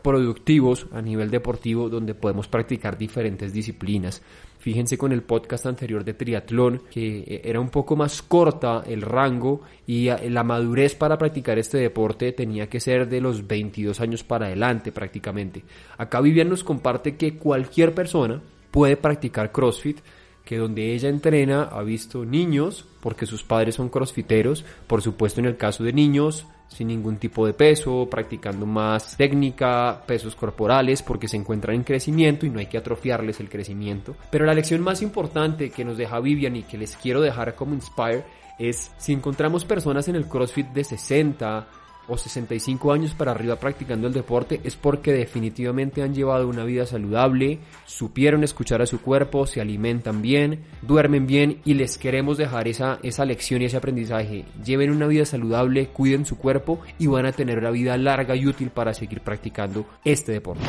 productivos 0.02 0.86
a 0.92 1.00
nivel 1.00 1.30
deportivo 1.30 1.88
donde 1.88 2.14
podemos 2.14 2.48
practicar 2.48 2.96
diferentes 2.98 3.52
disciplinas. 3.52 4.22
Fíjense 4.58 4.98
con 4.98 5.12
el 5.12 5.22
podcast 5.22 5.64
anterior 5.64 6.04
de 6.04 6.12
triatlón 6.12 6.82
que 6.90 7.20
eh, 7.20 7.40
era 7.44 7.60
un 7.60 7.70
poco 7.70 7.96
más 7.96 8.20
corta 8.20 8.82
el 8.86 9.00
rango 9.00 9.62
y 9.86 10.08
eh, 10.08 10.28
la 10.28 10.44
madurez 10.44 10.94
para 10.94 11.16
practicar 11.16 11.58
este 11.58 11.78
deporte 11.78 12.32
tenía 12.32 12.68
que 12.68 12.78
ser 12.78 13.08
de 13.08 13.22
los 13.22 13.46
22 13.46 14.00
años 14.00 14.22
para 14.22 14.46
adelante 14.46 14.92
prácticamente. 14.92 15.64
Acá 15.96 16.20
Vivian 16.20 16.50
nos 16.50 16.62
comparte 16.62 17.16
que 17.16 17.36
cualquier 17.36 17.94
persona 17.94 18.42
puede 18.70 18.98
practicar 18.98 19.50
CrossFit 19.50 20.00
que 20.44 20.58
donde 20.58 20.94
ella 20.94 21.08
entrena 21.08 21.62
ha 21.62 21.82
visto 21.82 22.24
niños, 22.24 22.84
porque 23.00 23.24
sus 23.24 23.44
padres 23.44 23.76
son 23.76 23.88
crossfiteros, 23.88 24.64
por 24.88 25.00
supuesto 25.00 25.38
en 25.38 25.46
el 25.46 25.56
caso 25.56 25.84
de 25.84 25.92
niños, 25.92 26.44
sin 26.70 26.88
ningún 26.88 27.16
tipo 27.16 27.46
de 27.46 27.52
peso, 27.52 28.08
practicando 28.10 28.64
más 28.64 29.16
técnica, 29.16 30.02
pesos 30.06 30.34
corporales, 30.34 31.02
porque 31.02 31.28
se 31.28 31.36
encuentran 31.36 31.76
en 31.76 31.84
crecimiento 31.84 32.46
y 32.46 32.50
no 32.50 32.60
hay 32.60 32.66
que 32.66 32.78
atrofiarles 32.78 33.40
el 33.40 33.50
crecimiento. 33.50 34.14
Pero 34.30 34.46
la 34.46 34.54
lección 34.54 34.80
más 34.80 35.02
importante 35.02 35.70
que 35.70 35.84
nos 35.84 35.98
deja 35.98 36.20
Vivian 36.20 36.56
y 36.56 36.62
que 36.62 36.78
les 36.78 36.96
quiero 36.96 37.20
dejar 37.20 37.54
como 37.54 37.74
Inspire 37.74 38.24
es 38.58 38.92
si 38.98 39.12
encontramos 39.12 39.64
personas 39.64 40.06
en 40.08 40.16
el 40.16 40.26
CrossFit 40.26 40.68
de 40.68 40.84
60, 40.84 41.66
o 42.10 42.18
65 42.18 42.92
años 42.92 43.14
para 43.14 43.30
arriba 43.30 43.56
practicando 43.56 44.08
el 44.08 44.12
deporte 44.12 44.60
es 44.64 44.76
porque 44.76 45.12
definitivamente 45.12 46.02
han 46.02 46.14
llevado 46.14 46.48
una 46.48 46.64
vida 46.64 46.84
saludable, 46.86 47.60
supieron 47.86 48.44
escuchar 48.44 48.82
a 48.82 48.86
su 48.86 49.00
cuerpo, 49.00 49.46
se 49.46 49.60
alimentan 49.60 50.20
bien, 50.20 50.64
duermen 50.82 51.26
bien 51.26 51.60
y 51.64 51.74
les 51.74 51.96
queremos 51.96 52.36
dejar 52.36 52.68
esa, 52.68 52.98
esa 53.02 53.24
lección 53.24 53.62
y 53.62 53.66
ese 53.66 53.76
aprendizaje. 53.76 54.44
Lleven 54.64 54.90
una 54.90 55.06
vida 55.06 55.24
saludable, 55.24 55.88
cuiden 55.88 56.26
su 56.26 56.36
cuerpo 56.36 56.80
y 56.98 57.06
van 57.06 57.26
a 57.26 57.32
tener 57.32 57.58
una 57.58 57.70
vida 57.70 57.96
larga 57.96 58.36
y 58.36 58.46
útil 58.46 58.70
para 58.70 58.92
seguir 58.92 59.20
practicando 59.20 59.86
este 60.04 60.32
deporte. 60.32 60.64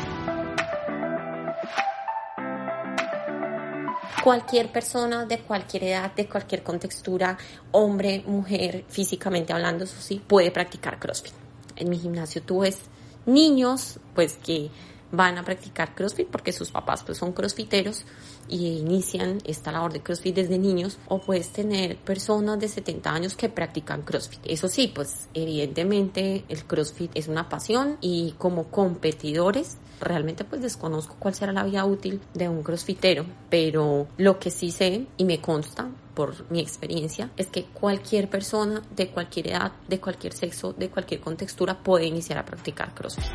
Cualquier 4.24 4.72
persona 4.72 5.26
de 5.26 5.40
cualquier 5.40 5.86
edad, 5.86 6.14
de 6.14 6.28
cualquier 6.28 6.64
contextura, 6.64 7.38
hombre, 7.72 8.24
mujer, 8.26 8.86
físicamente 8.88 9.54
hablando, 9.54 9.84
eso 9.84 10.00
sí, 10.00 10.22
puede 10.26 10.52
practicar 10.52 11.00
CrossFit. 11.00 11.34
En 11.76 11.90
mi 11.90 11.98
gimnasio 11.98 12.42
tú 12.42 12.60
ves 12.60 12.80
niños, 13.26 14.00
pues 14.14 14.38
que 14.44 14.70
van 15.12 15.38
a 15.38 15.44
practicar 15.44 15.94
CrossFit 15.94 16.28
porque 16.28 16.54
sus 16.54 16.72
papás 16.72 17.04
pues 17.04 17.18
son 17.18 17.34
crossfiteros 17.34 18.06
y 18.48 18.68
inician 18.78 19.40
esta 19.46 19.72
labor 19.72 19.94
de 19.94 20.02
CrossFit 20.02 20.36
desde 20.36 20.58
niños 20.58 20.98
o 21.08 21.20
puedes 21.20 21.50
tener 21.50 21.98
personas 21.98 22.60
de 22.60 22.68
70 22.68 23.12
años 23.12 23.36
que 23.36 23.50
practican 23.50 24.02
CrossFit. 24.04 24.42
Eso 24.46 24.68
sí, 24.68 24.92
pues 24.94 25.28
evidentemente 25.34 26.44
el 26.50 26.66
CrossFit 26.66 27.12
es 27.16 27.28
una 27.28 27.50
pasión 27.50 27.98
y 28.02 28.36
como 28.38 28.66
competidores 28.66 29.78
realmente 30.00 30.44
pues 30.44 30.62
desconozco 30.62 31.16
cuál 31.20 31.36
será 31.36 31.54
la 31.54 31.64
vida 31.64 31.86
útil 31.86 32.20
de 32.34 32.50
un 32.50 32.64
crossfitero, 32.64 33.26
pero 33.50 34.08
lo 34.18 34.40
que 34.40 34.50
sí 34.50 34.72
sé 34.72 35.06
y 35.18 35.26
me 35.26 35.40
consta 35.40 35.90
por 36.14 36.50
mi 36.52 36.60
experiencia 36.60 37.32
es 37.38 37.48
que 37.48 37.66
cualquier 37.66 38.30
persona 38.30 38.82
de 38.96 39.10
cualquier 39.10 39.50
edad, 39.50 39.72
de 39.88 40.00
cualquier 40.00 40.34
sexo, 40.34 40.74
de 40.74 40.90
cualquier 40.90 41.22
contextura 41.22 41.82
puede 41.82 42.06
iniciar 42.06 42.40
a 42.40 42.46
practicar 42.46 42.94
crossfit. 42.94 43.26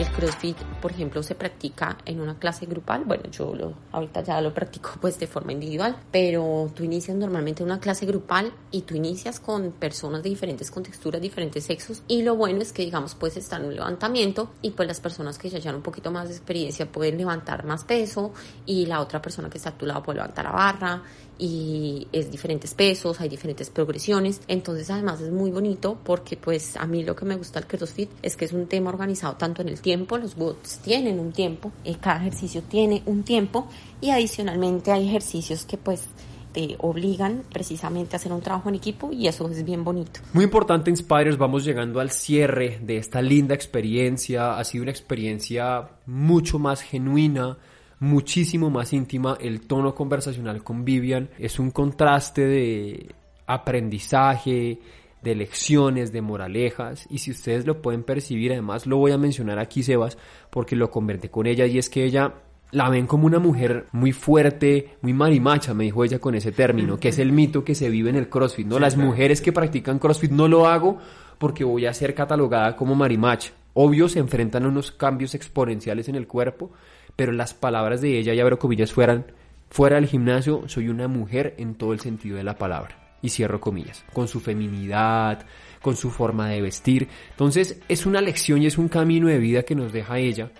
El 0.00 0.10
CrossFit, 0.12 0.56
por 0.80 0.92
ejemplo, 0.92 1.22
se 1.22 1.34
practica 1.34 1.98
en 2.06 2.22
una 2.22 2.38
clase 2.38 2.64
grupal. 2.64 3.04
Bueno, 3.04 3.24
yo 3.30 3.54
lo, 3.54 3.74
ahorita 3.92 4.22
ya 4.22 4.40
lo 4.40 4.54
practico 4.54 4.92
pues 4.98 5.18
de 5.18 5.26
forma 5.26 5.52
individual, 5.52 5.94
pero 6.10 6.70
tú 6.74 6.84
inicias 6.84 7.14
normalmente 7.14 7.62
una 7.62 7.80
clase 7.80 8.06
grupal 8.06 8.50
y 8.70 8.80
tú 8.80 8.94
inicias 8.94 9.40
con 9.40 9.72
personas 9.72 10.22
de 10.22 10.30
diferentes 10.30 10.70
contexturas, 10.70 11.20
diferentes 11.20 11.64
sexos 11.64 12.02
y 12.08 12.22
lo 12.22 12.34
bueno 12.34 12.62
es 12.62 12.72
que 12.72 12.82
digamos 12.82 13.14
pues 13.14 13.36
está 13.36 13.56
en 13.56 13.66
un 13.66 13.74
levantamiento 13.74 14.50
y 14.62 14.70
pues 14.70 14.88
las 14.88 15.00
personas 15.00 15.36
que 15.36 15.50
ya 15.50 15.58
llevan 15.58 15.76
un 15.76 15.82
poquito 15.82 16.10
más 16.10 16.30
de 16.30 16.34
experiencia 16.34 16.90
pueden 16.90 17.18
levantar 17.18 17.66
más 17.66 17.84
peso 17.84 18.32
y 18.64 18.86
la 18.86 19.02
otra 19.02 19.20
persona 19.20 19.50
que 19.50 19.58
está 19.58 19.68
a 19.68 19.76
tu 19.76 19.84
lado 19.84 20.02
puede 20.02 20.16
levantar 20.16 20.46
la 20.46 20.52
barra 20.52 21.02
y 21.40 22.06
es 22.12 22.30
diferentes 22.30 22.74
pesos, 22.74 23.18
hay 23.20 23.30
diferentes 23.30 23.70
progresiones, 23.70 24.42
entonces 24.46 24.90
además 24.90 25.22
es 25.22 25.30
muy 25.30 25.50
bonito 25.50 25.98
porque 26.04 26.36
pues 26.36 26.76
a 26.76 26.86
mí 26.86 27.02
lo 27.02 27.16
que 27.16 27.24
me 27.24 27.34
gusta 27.36 27.60
del 27.60 27.68
CrossFit 27.68 28.10
es 28.22 28.36
que 28.36 28.44
es 28.44 28.52
un 28.52 28.66
tema 28.66 28.90
organizado 28.90 29.36
tanto 29.36 29.62
en 29.62 29.70
el 29.70 29.80
tiempo, 29.80 30.18
los 30.18 30.36
bots 30.36 30.78
tienen 30.78 31.18
un 31.18 31.32
tiempo, 31.32 31.72
eh, 31.84 31.96
cada 31.98 32.20
ejercicio 32.20 32.62
tiene 32.62 33.02
un 33.06 33.22
tiempo 33.22 33.66
y 34.02 34.10
adicionalmente 34.10 34.92
hay 34.92 35.08
ejercicios 35.08 35.64
que 35.64 35.78
pues 35.78 36.08
te 36.52 36.76
obligan 36.78 37.42
precisamente 37.50 38.16
a 38.16 38.18
hacer 38.18 38.32
un 38.32 38.42
trabajo 38.42 38.68
en 38.68 38.74
equipo 38.74 39.10
y 39.12 39.26
eso 39.26 39.48
es 39.48 39.64
bien 39.64 39.82
bonito. 39.82 40.20
Muy 40.32 40.44
importante, 40.44 40.90
Inspires, 40.90 41.38
vamos 41.38 41.64
llegando 41.64 42.00
al 42.00 42.10
cierre 42.10 42.80
de 42.82 42.98
esta 42.98 43.22
linda 43.22 43.54
experiencia. 43.54 44.58
Ha 44.58 44.64
sido 44.64 44.82
una 44.82 44.90
experiencia 44.90 45.90
mucho 46.06 46.58
más 46.58 46.82
genuina, 46.82 47.56
muchísimo 48.00 48.70
más 48.70 48.92
íntima. 48.92 49.38
El 49.40 49.60
tono 49.60 49.94
conversacional 49.94 50.64
con 50.64 50.84
Vivian 50.84 51.30
es 51.38 51.58
un 51.60 51.70
contraste 51.70 52.44
de 52.46 53.14
aprendizaje, 53.46 54.80
de 55.22 55.34
lecciones, 55.34 56.12
de 56.12 56.22
moralejas, 56.22 57.06
y 57.10 57.18
si 57.18 57.30
ustedes 57.30 57.66
lo 57.66 57.82
pueden 57.82 58.02
percibir, 58.02 58.52
además 58.52 58.86
lo 58.86 58.96
voy 58.96 59.12
a 59.12 59.18
mencionar 59.18 59.58
aquí, 59.58 59.82
Sebas, 59.82 60.16
porque 60.50 60.76
lo 60.76 60.90
convertí 60.90 61.28
con 61.28 61.46
ella, 61.46 61.66
y 61.66 61.78
es 61.78 61.90
que 61.90 62.04
ella 62.04 62.34
la 62.72 62.88
ven 62.88 63.06
como 63.06 63.26
una 63.26 63.38
mujer 63.38 63.86
muy 63.92 64.12
fuerte, 64.12 64.96
muy 65.02 65.12
marimacha, 65.12 65.74
me 65.74 65.84
dijo 65.84 66.04
ella 66.04 66.20
con 66.20 66.34
ese 66.34 66.52
término, 66.52 66.98
que 66.98 67.08
es 67.08 67.18
el 67.18 67.32
mito 67.32 67.64
que 67.64 67.74
se 67.74 67.90
vive 67.90 68.10
en 68.10 68.16
el 68.16 68.28
CrossFit, 68.28 68.66
¿no? 68.66 68.78
Las 68.78 68.96
mujeres 68.96 69.40
que 69.40 69.52
practican 69.52 69.98
CrossFit 69.98 70.30
no 70.30 70.48
lo 70.48 70.68
hago 70.68 70.98
porque 71.38 71.64
voy 71.64 71.86
a 71.86 71.94
ser 71.94 72.14
catalogada 72.14 72.76
como 72.76 72.94
marimacha. 72.94 73.52
Obvio, 73.74 74.08
se 74.08 74.20
enfrentan 74.20 74.64
a 74.64 74.68
unos 74.68 74.92
cambios 74.92 75.34
exponenciales 75.34 76.08
en 76.08 76.14
el 76.14 76.26
cuerpo, 76.26 76.70
pero 77.20 77.32
las 77.32 77.52
palabras 77.52 78.00
de 78.00 78.18
ella, 78.18 78.32
ya 78.32 78.42
abro 78.42 78.58
comillas, 78.58 78.94
fueran, 78.94 79.26
fuera 79.68 79.96
del 79.96 80.06
gimnasio, 80.06 80.62
soy 80.68 80.88
una 80.88 81.06
mujer 81.06 81.54
en 81.58 81.74
todo 81.74 81.92
el 81.92 82.00
sentido 82.00 82.38
de 82.38 82.44
la 82.44 82.56
palabra. 82.56 82.96
Y 83.20 83.28
cierro 83.28 83.60
comillas, 83.60 84.06
con 84.14 84.26
su 84.26 84.40
feminidad, 84.40 85.44
con 85.82 85.96
su 85.96 86.08
forma 86.08 86.48
de 86.48 86.62
vestir. 86.62 87.08
Entonces, 87.32 87.78
es 87.90 88.06
una 88.06 88.22
lección 88.22 88.62
y 88.62 88.68
es 88.68 88.78
un 88.78 88.88
camino 88.88 89.28
de 89.28 89.36
vida 89.36 89.64
que 89.64 89.74
nos 89.74 89.92
deja 89.92 90.18
ella, 90.18 90.50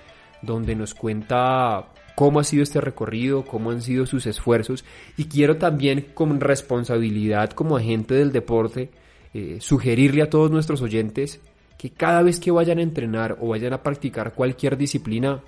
donde 0.42 0.76
nos 0.76 0.92
cuenta 0.92 1.94
cómo 2.14 2.40
ha 2.40 2.44
sido 2.44 2.62
este 2.62 2.82
recorrido, 2.82 3.46
cómo 3.46 3.70
han 3.70 3.80
sido 3.80 4.04
sus 4.04 4.26
esfuerzos 4.26 4.84
y 5.16 5.28
quiero 5.28 5.56
también 5.56 6.08
con 6.12 6.38
responsabilidad 6.40 7.52
como 7.52 7.78
agente 7.78 8.12
del 8.12 8.32
deporte 8.32 8.90
eh, 9.32 9.56
sugerirle 9.62 10.20
a 10.20 10.28
todos 10.28 10.50
nuestros 10.50 10.82
oyentes 10.82 11.40
que 11.78 11.88
cada 11.88 12.20
vez 12.20 12.38
que 12.38 12.50
vayan 12.50 12.80
a 12.80 12.82
entrenar 12.82 13.38
o 13.40 13.48
vayan 13.48 13.72
a 13.72 13.82
practicar 13.82 14.34
cualquier 14.34 14.76
disciplina, 14.76 15.40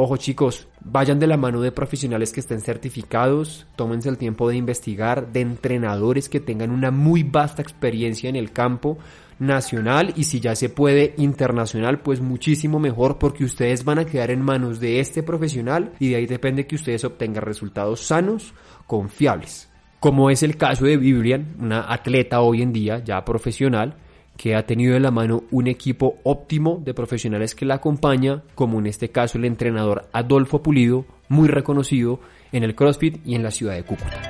ojo 0.00 0.16
chicos, 0.16 0.68
vayan 0.80 1.18
de 1.18 1.26
la 1.26 1.36
mano 1.36 1.60
de 1.60 1.72
profesionales 1.72 2.32
que 2.32 2.38
estén 2.38 2.60
certificados, 2.60 3.66
tómense 3.74 4.08
el 4.08 4.16
tiempo 4.16 4.48
de 4.48 4.54
investigar, 4.54 5.32
de 5.32 5.40
entrenadores 5.40 6.28
que 6.28 6.38
tengan 6.38 6.70
una 6.70 6.92
muy 6.92 7.24
vasta 7.24 7.62
experiencia 7.62 8.30
en 8.30 8.36
el 8.36 8.52
campo, 8.52 8.98
nacional 9.40 10.12
y 10.16 10.24
si 10.24 10.38
ya 10.38 10.54
se 10.54 10.68
puede 10.68 11.14
internacional, 11.16 12.00
pues 12.00 12.20
muchísimo 12.20 12.78
mejor 12.78 13.18
porque 13.18 13.44
ustedes 13.44 13.84
van 13.84 13.98
a 13.98 14.04
quedar 14.04 14.30
en 14.30 14.40
manos 14.40 14.78
de 14.78 15.00
este 15.00 15.24
profesional 15.24 15.92
y 15.98 16.10
de 16.10 16.16
ahí 16.16 16.26
depende 16.26 16.66
que 16.68 16.76
ustedes 16.76 17.04
obtengan 17.04 17.42
resultados 17.42 18.00
sanos, 18.00 18.54
confiables. 18.86 19.68
Como 19.98 20.30
es 20.30 20.44
el 20.44 20.56
caso 20.56 20.84
de 20.84 20.96
Vivian, 20.96 21.56
una 21.58 21.92
atleta 21.92 22.40
hoy 22.40 22.62
en 22.62 22.72
día 22.72 23.02
ya 23.02 23.24
profesional, 23.24 23.96
que 24.38 24.54
ha 24.54 24.64
tenido 24.64 24.94
de 24.94 25.00
la 25.00 25.10
mano 25.10 25.42
un 25.50 25.66
equipo 25.66 26.18
óptimo 26.22 26.80
de 26.82 26.94
profesionales 26.94 27.56
que 27.56 27.66
la 27.66 27.74
acompaña, 27.74 28.44
como 28.54 28.78
en 28.78 28.86
este 28.86 29.10
caso 29.10 29.36
el 29.36 29.44
entrenador 29.44 30.08
Adolfo 30.12 30.62
Pulido, 30.62 31.04
muy 31.28 31.48
reconocido 31.48 32.20
en 32.52 32.62
el 32.62 32.74
CrossFit 32.76 33.20
y 33.26 33.34
en 33.34 33.42
la 33.42 33.50
ciudad 33.50 33.74
de 33.74 33.82
Cúcuta. 33.82 34.22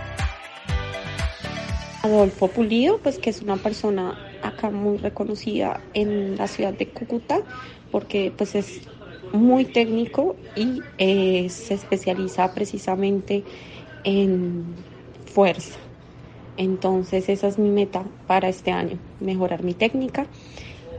Adolfo 2.02 2.48
Pulido, 2.48 2.98
pues 2.98 3.18
que 3.18 3.28
es 3.28 3.42
una 3.42 3.56
persona 3.56 4.18
acá 4.42 4.70
muy 4.70 4.96
reconocida 4.96 5.80
en 5.92 6.36
la 6.36 6.48
ciudad 6.48 6.72
de 6.72 6.88
Cúcuta, 6.88 7.42
porque 7.92 8.32
pues 8.34 8.54
es 8.54 8.80
muy 9.32 9.66
técnico 9.66 10.36
y 10.56 10.80
eh, 10.96 11.50
se 11.50 11.74
especializa 11.74 12.54
precisamente 12.54 13.44
en 14.04 14.64
fuerza. 15.26 15.78
Entonces 16.58 17.28
esa 17.28 17.46
es 17.46 17.58
mi 17.58 17.70
meta 17.70 18.04
para 18.26 18.48
este 18.48 18.72
año, 18.72 18.98
mejorar 19.20 19.62
mi 19.62 19.72
técnica. 19.72 20.26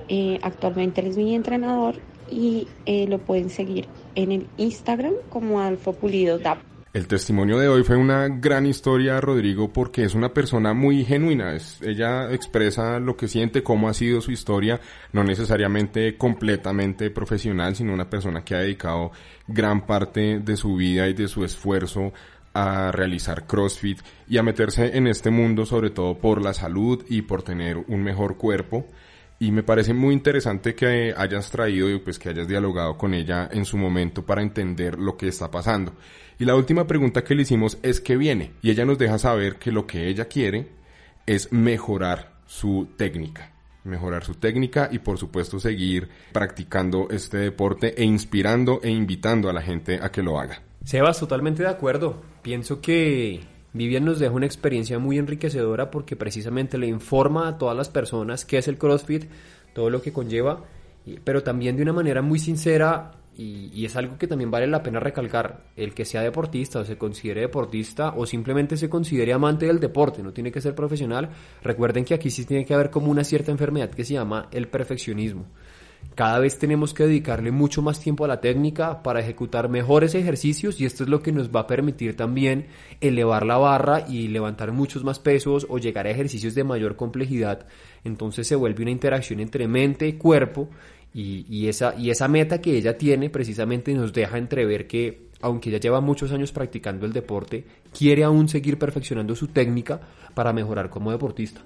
Eh, 0.08 0.40
actualmente 0.42 1.02
él 1.02 1.08
es 1.08 1.18
mi 1.18 1.36
entrenador 1.36 1.96
y 2.32 2.68
eh, 2.86 3.06
lo 3.08 3.20
pueden 3.20 3.50
seguir 3.50 3.88
en 4.16 4.32
el 4.32 4.48
Instagram 4.58 5.14
como 5.30 5.60
Adolfo 5.60 5.94
Pulido 5.94 6.40
DAP. 6.40 6.60
El 6.92 7.08
testimonio 7.08 7.60
de 7.60 7.68
hoy 7.68 7.84
fue 7.84 7.98
una 7.98 8.28
gran 8.30 8.66
historia, 8.66 9.22
Rodrigo, 9.22 9.72
porque 9.72 10.04
es 10.06 10.16
una 10.16 10.34
persona 10.34 10.74
muy 10.74 11.06
genuina. 11.06 11.56
Ella 11.82 12.34
expresa 12.34 13.00
lo 13.00 13.16
que 13.16 13.28
siente, 13.28 13.62
cómo 13.62 13.90
ha 13.90 13.94
sido 13.94 14.22
su 14.22 14.32
historia, 14.32 14.80
no 15.14 15.24
necesariamente 15.24 16.18
completamente 16.18 17.12
profesional, 17.12 17.76
sino 17.76 17.94
una 17.94 18.10
persona 18.10 18.44
que 18.44 18.56
ha 18.56 18.60
dedicado 18.60 19.12
gran 19.48 19.86
parte 19.86 20.40
de 20.40 20.58
su 20.58 20.78
vida 20.78 21.08
y 21.08 21.14
de 21.14 21.28
su 21.28 21.44
esfuerzo 21.44 22.12
a 22.54 22.92
realizar 22.92 23.46
CrossFit 23.46 24.00
y 24.28 24.38
a 24.38 24.44
meterse 24.44 24.98
en 24.98 25.08
este 25.08 25.30
mundo, 25.30 25.66
sobre 25.66 25.90
todo 25.90 26.18
por 26.18 26.42
la 26.42 26.54
salud 26.54 27.04
y 27.10 27.22
por 27.22 27.44
tener 27.44 27.78
un 27.78 28.04
mejor 28.04 28.38
cuerpo 28.38 28.86
y 29.40 29.52
me 29.52 29.64
parece 29.64 29.94
muy 29.94 30.14
interesante 30.14 30.76
que 30.76 31.14
hayas 31.16 31.50
traído 31.50 31.90
y 31.90 31.98
pues 32.00 32.20
que 32.20 32.30
hayas 32.30 32.48
dialogado 32.48 32.98
con 32.98 33.14
ella 33.14 33.50
en 33.52 33.64
su 33.64 33.78
momento 33.78 34.26
para 34.26 34.42
entender 34.42 35.00
lo 35.00 35.16
que 35.16 35.30
está 35.30 35.50
pasando. 35.50 35.94
Y 36.38 36.46
la 36.46 36.56
última 36.56 36.86
pregunta 36.86 37.24
que 37.24 37.36
le 37.36 37.44
hicimos 37.44 37.78
es 37.82 38.02
qué 38.02 38.18
viene 38.18 38.52
y 38.62 38.70
ella 38.70 38.86
nos 38.86 38.98
deja 38.98 39.18
saber 39.18 39.56
que 39.56 39.72
lo 39.72 39.88
que 39.88 40.10
ella 40.10 40.26
quiere 40.26 40.68
es 41.26 41.52
mejorar 41.54 42.34
su 42.46 42.90
técnica, 42.98 43.54
mejorar 43.86 44.26
su 44.26 44.36
técnica 44.36 44.90
y 44.92 45.00
por 45.00 45.18
supuesto 45.18 45.60
seguir 45.60 46.10
practicando 46.34 47.08
este 47.10 47.38
deporte 47.38 47.94
e 48.02 48.04
inspirando 48.04 48.82
e 48.84 48.90
invitando 48.90 49.50
a 49.50 49.54
la 49.54 49.62
gente 49.62 50.00
a 50.02 50.12
que 50.12 50.22
lo 50.22 50.38
haga. 50.38 50.69
Sebas, 50.84 51.20
totalmente 51.20 51.64
de 51.64 51.70
acuerdo. 51.70 52.22
Pienso 52.42 52.82
que 52.82 53.42
Vivian 53.74 54.06
nos 54.06 54.20
deja 54.20 54.34
una 54.34 54.46
experiencia 54.46 54.98
muy 54.98 55.18
enriquecedora 55.18 55.92
porque 55.92 56.16
precisamente 56.16 56.78
le 56.78 56.88
informa 56.88 57.48
a 57.48 57.58
todas 57.58 57.78
las 57.78 57.90
personas 57.90 58.46
qué 58.46 58.58
es 58.58 58.68
el 58.68 58.78
CrossFit, 58.78 59.26
todo 59.74 59.90
lo 59.90 60.02
que 60.02 60.14
conlleva, 60.14 60.64
pero 61.24 61.44
también 61.44 61.76
de 61.76 61.84
una 61.84 61.94
manera 61.94 62.22
muy 62.22 62.40
sincera 62.40 63.12
y, 63.42 63.86
es 63.86 63.96
algo 63.96 64.18
que 64.18 64.28
también 64.28 64.52
vale 64.52 64.68
la 64.68 64.84
pena 64.84 65.00
recalcar, 65.00 65.64
el 65.78 65.94
que 65.94 66.04
sea 66.04 66.22
deportista 66.22 66.80
o 66.80 66.86
se 66.86 66.98
considere 66.98 67.42
deportista 67.42 68.14
o 68.18 68.26
simplemente 68.26 68.76
se 68.76 68.90
considere 68.90 69.32
amante 69.32 69.66
del 69.66 69.80
deporte, 69.80 70.22
no 70.22 70.34
tiene 70.34 70.52
que 70.52 70.60
ser 70.60 70.76
profesional, 70.76 71.30
recuerden 71.64 72.04
que 72.04 72.14
aquí 72.14 72.30
sí 72.30 72.44
tiene 72.44 72.66
que 72.66 72.74
haber 72.74 72.90
como 72.90 73.10
una 73.10 73.24
cierta 73.24 73.52
enfermedad 73.52 73.92
que 73.92 74.04
se 74.04 74.16
llama 74.16 74.50
el 74.52 74.68
perfeccionismo. 74.68 75.46
Cada 76.20 76.40
vez 76.40 76.60
tenemos 76.60 76.94
que 76.94 77.06
dedicarle 77.06 77.50
mucho 77.50 77.82
más 77.82 78.02
tiempo 78.02 78.26
a 78.26 78.28
la 78.28 78.42
técnica 78.42 79.04
para 79.04 79.22
ejecutar 79.22 79.70
mejores 79.70 80.16
ejercicios 80.16 80.82
y 80.82 80.86
esto 80.86 81.04
es 81.04 81.10
lo 81.10 81.22
que 81.22 81.32
nos 81.32 81.50
va 81.50 81.62
a 81.62 81.68
permitir 81.68 82.18
también 82.18 82.66
elevar 83.00 83.46
la 83.46 83.58
barra 83.58 84.04
y 84.06 84.28
levantar 84.28 84.74
muchos 84.74 85.06
más 85.06 85.18
pesos 85.18 85.66
o 85.70 85.78
llegar 85.78 86.08
a 86.08 86.10
ejercicios 86.10 86.56
de 86.56 86.66
mayor 86.66 86.98
complejidad. 86.98 87.68
Entonces 88.04 88.48
se 88.48 88.58
vuelve 88.58 88.82
una 88.82 88.92
interacción 88.92 89.40
entre 89.40 89.70
mente 89.70 90.10
y 90.10 90.18
cuerpo 90.18 90.68
y, 91.14 91.70
esa, 91.70 91.96
y 91.98 92.10
esa 92.10 92.28
meta 92.28 92.60
que 92.60 92.76
ella 92.76 92.98
tiene 92.98 93.30
precisamente 93.30 93.94
nos 93.94 94.12
deja 94.12 94.38
entrever 94.38 94.88
que 94.88 95.30
aunque 95.40 95.70
ella 95.70 95.80
lleva 95.80 96.02
muchos 96.02 96.34
años 96.34 96.52
practicando 96.52 97.06
el 97.06 97.14
deporte, 97.14 97.64
quiere 97.98 98.26
aún 98.26 98.50
seguir 98.50 98.78
perfeccionando 98.78 99.38
su 99.38 99.48
técnica 99.48 100.02
para 100.34 100.52
mejorar 100.52 100.90
como 100.90 101.12
deportista. 101.14 101.62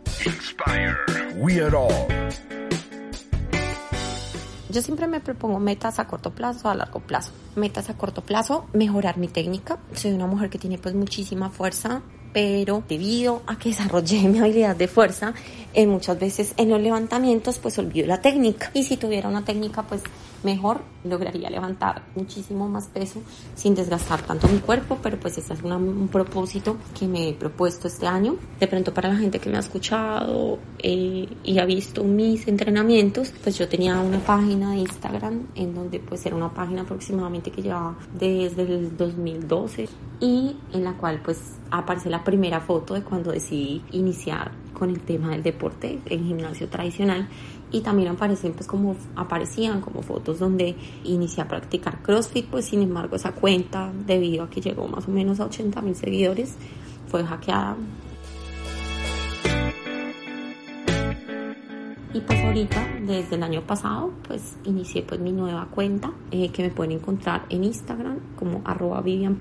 Yo 4.73 4.81
siempre 4.81 5.07
me 5.07 5.19
propongo 5.19 5.59
metas 5.59 5.99
a 5.99 6.07
corto 6.07 6.31
plazo, 6.31 6.67
a 6.67 6.75
largo 6.75 6.99
plazo. 6.99 7.31
Metas 7.55 7.89
a 7.89 7.93
corto 7.97 8.21
plazo, 8.21 8.65
mejorar 8.73 9.17
mi 9.17 9.27
técnica. 9.27 9.77
Soy 9.93 10.11
una 10.11 10.25
mujer 10.25 10.49
que 10.49 10.57
tiene 10.57 10.79
pues 10.79 10.95
muchísima 10.95 11.51
fuerza, 11.51 12.01
pero 12.33 12.83
debido 12.89 13.43
a 13.45 13.57
que 13.57 13.69
desarrollé 13.69 14.21
mi 14.27 14.39
habilidad 14.39 14.75
de 14.75 14.87
fuerza, 14.87 15.33
eh, 15.73 15.85
muchas 15.85 16.19
veces 16.19 16.53
en 16.57 16.69
los 16.69 16.81
levantamientos 16.81 17.59
pues 17.59 17.77
olvido 17.77 18.07
la 18.07 18.19
técnica 18.19 18.71
y 18.73 18.83
si 18.83 18.97
tuviera 18.97 19.29
una 19.29 19.45
técnica 19.45 19.83
pues 19.83 20.01
mejor 20.43 20.81
lograría 21.03 21.49
levantar 21.49 22.03
muchísimo 22.15 22.67
más 22.67 22.87
peso 22.87 23.21
sin 23.55 23.75
desgastar 23.75 24.21
tanto 24.21 24.47
mi 24.47 24.59
cuerpo, 24.59 24.97
pero 25.01 25.19
pues 25.19 25.37
ese 25.37 25.53
es 25.53 25.61
un 25.61 26.07
propósito 26.09 26.77
que 26.97 27.07
me 27.07 27.29
he 27.29 27.33
propuesto 27.33 27.87
este 27.87 28.07
año. 28.07 28.35
De 28.59 28.67
pronto 28.67 28.93
para 28.93 29.09
la 29.09 29.15
gente 29.15 29.39
que 29.39 29.49
me 29.49 29.57
ha 29.57 29.59
escuchado 29.59 30.59
eh, 30.79 31.27
y 31.43 31.59
ha 31.59 31.65
visto 31.65 32.03
mis 32.03 32.47
entrenamientos, 32.47 33.33
pues 33.43 33.57
yo 33.57 33.67
tenía 33.67 33.99
una 33.99 34.19
página 34.19 34.71
de 34.71 34.77
Instagram 34.77 35.47
en 35.55 35.75
donde 35.75 35.99
pues 35.99 36.25
era 36.25 36.35
una 36.35 36.53
página 36.53 36.83
aproximadamente 36.83 37.51
que 37.51 37.61
llevaba 37.61 37.97
desde 38.13 38.61
el 38.63 38.95
2012 38.95 39.89
y 40.19 40.55
en 40.71 40.83
la 40.83 40.93
cual 40.93 41.21
pues 41.23 41.39
aparece 41.69 42.09
la 42.09 42.23
primera 42.23 42.61
foto 42.61 42.93
de 42.93 43.03
cuando 43.03 43.31
decidí 43.31 43.81
iniciar 43.91 44.51
con 44.73 44.89
el 44.89 45.01
tema 45.01 45.31
del 45.31 45.43
deporte 45.43 45.99
en 46.05 46.25
gimnasio 46.25 46.67
tradicional 46.69 47.27
y 47.73 47.81
también 47.81 48.09
aparecen 48.09 48.53
pues 48.53 48.67
como 48.67 48.95
aparecían 49.15 49.81
como 49.81 50.03
fotos 50.03 50.39
donde 50.39 50.75
inicié 51.03 51.43
a 51.43 51.47
practicar 51.47 52.01
CrossFit 52.03 52.45
pues 52.45 52.65
sin 52.65 52.83
embargo 52.83 53.15
esa 53.17 53.33
cuenta 53.33 53.91
debido 54.05 54.43
a 54.43 54.49
que 54.49 54.61
llegó 54.61 54.87
más 54.87 55.07
o 55.07 55.11
menos 55.11 55.39
a 55.39 55.45
80 55.45 55.81
mil 55.81 55.95
seguidores 55.95 56.55
fue 57.07 57.25
hackeada. 57.25 57.75
Y 62.13 62.19
pues 62.21 62.39
ahorita 62.43 62.87
desde 63.07 63.35
el 63.35 63.43
año 63.43 63.61
pasado 63.61 64.13
pues 64.27 64.55
inicié 64.65 65.01
pues 65.01 65.19
mi 65.19 65.31
nueva 65.31 65.67
cuenta 65.71 66.13
eh, 66.29 66.49
que 66.49 66.61
me 66.61 66.69
pueden 66.69 66.91
encontrar 66.91 67.45
en 67.49 67.63
Instagram 67.63 68.19
como 68.35 68.61
arroba 68.65 69.01
Vivian 69.01 69.35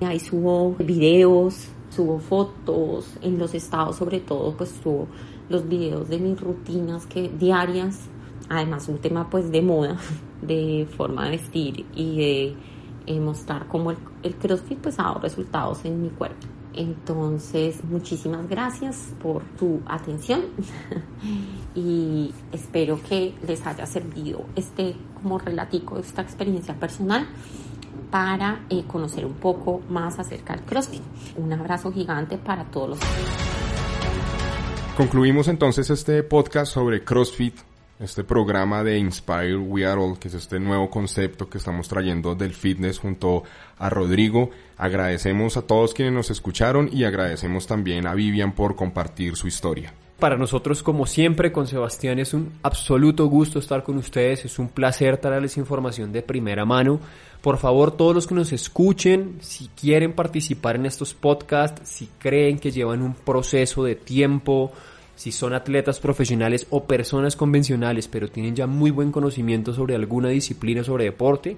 ahí 0.00 0.18
subo 0.18 0.74
videos 0.78 1.68
subo 1.90 2.18
fotos 2.18 3.16
en 3.22 3.38
los 3.38 3.54
estados 3.54 3.96
sobre 3.96 4.20
todo 4.20 4.56
pues 4.56 4.74
subo 4.82 5.08
los 5.48 5.68
videos 5.68 6.08
de 6.08 6.18
mis 6.18 6.40
rutinas 6.40 7.06
que 7.06 7.28
diarias, 7.28 8.00
además 8.48 8.88
un 8.88 8.98
tema 8.98 9.28
pues 9.30 9.50
de 9.50 9.62
moda, 9.62 9.96
de 10.42 10.86
forma 10.96 11.24
de 11.24 11.30
vestir 11.30 11.86
y 11.94 12.16
de 12.16 12.56
eh, 13.06 13.20
mostrar 13.20 13.66
cómo 13.68 13.90
el, 13.90 13.98
el 14.22 14.34
CrossFit 14.36 14.78
pues 14.78 14.98
ha 14.98 15.04
dado 15.04 15.20
resultados 15.20 15.84
en 15.84 16.02
mi 16.02 16.10
cuerpo. 16.10 16.46
Entonces, 16.74 17.82
muchísimas 17.82 18.48
gracias 18.48 19.12
por 19.20 19.42
tu 19.58 19.80
atención 19.86 20.42
y 21.74 22.32
espero 22.52 23.00
que 23.02 23.34
les 23.46 23.66
haya 23.66 23.84
servido 23.86 24.44
este 24.54 24.94
como 25.20 25.38
relatico, 25.38 25.98
esta 25.98 26.22
experiencia 26.22 26.78
personal 26.78 27.26
para 28.10 28.60
eh, 28.70 28.84
conocer 28.86 29.24
un 29.26 29.34
poco 29.34 29.82
más 29.88 30.18
acerca 30.18 30.54
del 30.54 30.64
CrossFit. 30.64 31.02
Un 31.36 31.52
abrazo 31.52 31.92
gigante 31.92 32.38
para 32.38 32.64
todos 32.64 32.90
los 32.90 32.98
Concluimos 34.98 35.46
entonces 35.46 35.90
este 35.90 36.24
podcast 36.24 36.72
sobre 36.72 37.04
CrossFit, 37.04 37.54
este 38.00 38.24
programa 38.24 38.82
de 38.82 38.98
Inspire 38.98 39.56
We 39.56 39.86
Are 39.86 40.00
All, 40.00 40.18
que 40.18 40.26
es 40.26 40.34
este 40.34 40.58
nuevo 40.58 40.90
concepto 40.90 41.48
que 41.48 41.58
estamos 41.58 41.86
trayendo 41.86 42.34
del 42.34 42.52
fitness 42.52 42.98
junto 42.98 43.44
a 43.78 43.90
Rodrigo. 43.90 44.50
Agradecemos 44.76 45.56
a 45.56 45.62
todos 45.62 45.94
quienes 45.94 46.14
nos 46.14 46.30
escucharon 46.30 46.90
y 46.92 47.04
agradecemos 47.04 47.68
también 47.68 48.08
a 48.08 48.14
Vivian 48.14 48.56
por 48.56 48.74
compartir 48.74 49.36
su 49.36 49.46
historia. 49.46 49.94
Para 50.18 50.36
nosotros, 50.36 50.82
como 50.82 51.06
siempre, 51.06 51.52
con 51.52 51.68
Sebastián 51.68 52.18
es 52.18 52.34
un 52.34 52.54
absoluto 52.64 53.26
gusto 53.26 53.60
estar 53.60 53.84
con 53.84 53.98
ustedes, 53.98 54.44
es 54.44 54.58
un 54.58 54.68
placer 54.68 55.18
traerles 55.18 55.56
información 55.58 56.10
de 56.10 56.22
primera 56.22 56.64
mano. 56.64 56.98
Por 57.48 57.56
favor, 57.56 57.92
todos 57.92 58.14
los 58.14 58.26
que 58.26 58.34
nos 58.34 58.52
escuchen, 58.52 59.38
si 59.40 59.68
quieren 59.68 60.12
participar 60.12 60.76
en 60.76 60.84
estos 60.84 61.14
podcasts, 61.14 61.80
si 61.88 62.06
creen 62.18 62.58
que 62.58 62.70
llevan 62.70 63.00
un 63.00 63.14
proceso 63.14 63.84
de 63.84 63.94
tiempo, 63.94 64.70
si 65.16 65.32
son 65.32 65.54
atletas 65.54 65.98
profesionales 65.98 66.66
o 66.68 66.84
personas 66.84 67.36
convencionales, 67.36 68.06
pero 68.06 68.28
tienen 68.28 68.54
ya 68.54 68.66
muy 68.66 68.90
buen 68.90 69.10
conocimiento 69.10 69.72
sobre 69.72 69.94
alguna 69.94 70.28
disciplina, 70.28 70.84
sobre 70.84 71.04
deporte, 71.04 71.56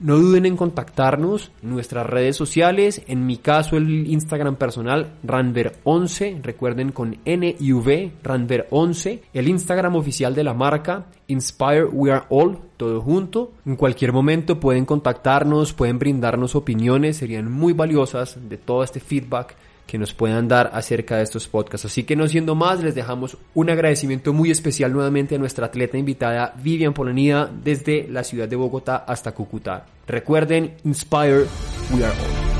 no 0.00 0.16
duden 0.16 0.46
en 0.46 0.56
contactarnos 0.56 1.52
nuestras 1.62 2.06
redes 2.06 2.36
sociales, 2.36 3.02
en 3.06 3.26
mi 3.26 3.36
caso 3.36 3.76
el 3.76 4.06
Instagram 4.06 4.56
personal 4.56 5.12
Ranver11, 5.24 6.42
recuerden 6.42 6.90
con 6.90 7.18
NUV 7.24 8.10
Ranver11, 8.22 9.20
el 9.32 9.48
Instagram 9.48 9.96
oficial 9.96 10.34
de 10.34 10.44
la 10.44 10.54
marca 10.54 11.06
Inspire 11.28 11.84
We 11.84 12.10
Are 12.10 12.24
All, 12.30 12.58
todo 12.76 13.00
junto. 13.00 13.52
En 13.64 13.76
cualquier 13.76 14.12
momento 14.12 14.58
pueden 14.58 14.84
contactarnos, 14.84 15.72
pueden 15.72 15.98
brindarnos 15.98 16.56
opiniones, 16.56 17.18
serían 17.18 17.50
muy 17.50 17.72
valiosas 17.72 18.38
de 18.48 18.56
todo 18.56 18.82
este 18.82 19.00
feedback 19.00 19.54
que 19.90 19.98
nos 19.98 20.14
puedan 20.14 20.46
dar 20.46 20.70
acerca 20.72 21.16
de 21.16 21.24
estos 21.24 21.48
podcasts. 21.48 21.86
Así 21.86 22.04
que 22.04 22.14
no 22.14 22.28
siendo 22.28 22.54
más, 22.54 22.80
les 22.80 22.94
dejamos 22.94 23.36
un 23.54 23.70
agradecimiento 23.70 24.32
muy 24.32 24.52
especial 24.52 24.92
nuevamente 24.92 25.34
a 25.34 25.38
nuestra 25.38 25.66
atleta 25.66 25.98
invitada 25.98 26.54
Vivian 26.62 26.94
Polonida 26.94 27.50
desde 27.52 28.06
la 28.08 28.22
ciudad 28.22 28.46
de 28.46 28.54
Bogotá 28.54 28.98
hasta 29.04 29.32
Cúcuta. 29.32 29.86
Recuerden, 30.06 30.76
Inspire, 30.84 31.46
we 31.92 32.04
are 32.04 32.12
all. 32.12 32.50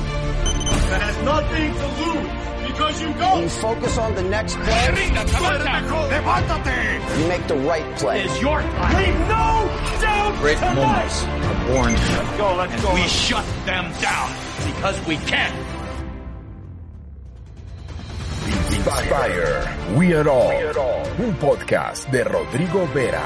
You 3.40 3.48
focus 3.48 3.96
on 3.98 4.14
the 4.16 4.22
next 4.24 4.56
play. 4.56 4.86
You 7.16 7.28
make 7.28 7.46
the 7.46 7.56
right 7.56 7.96
play. 7.98 8.24
It's 8.24 8.40
your 8.42 8.60
time. 8.60 8.96
Leave 8.96 9.18
no 9.28 9.68
doubt 10.00 10.40
Great 10.40 10.58
tonight. 10.58 10.74
moments 10.74 11.22
are 11.24 11.66
born. 11.68 11.92
Let's 11.92 12.36
go, 12.36 12.56
let's 12.56 12.72
and 12.72 12.82
go. 12.82 12.94
we 12.94 13.02
shut 13.06 13.44
them 13.66 13.92
down 14.00 14.30
because 14.66 15.06
we 15.06 15.16
can. 15.18 15.79
Inspire. 18.46 19.68
We 19.96 20.14
are 20.14 20.28
all. 20.28 20.52
Un 21.18 21.34
podcast 21.34 22.08
de 22.10 22.24
Rodrigo 22.24 22.86
Vera. 22.94 23.22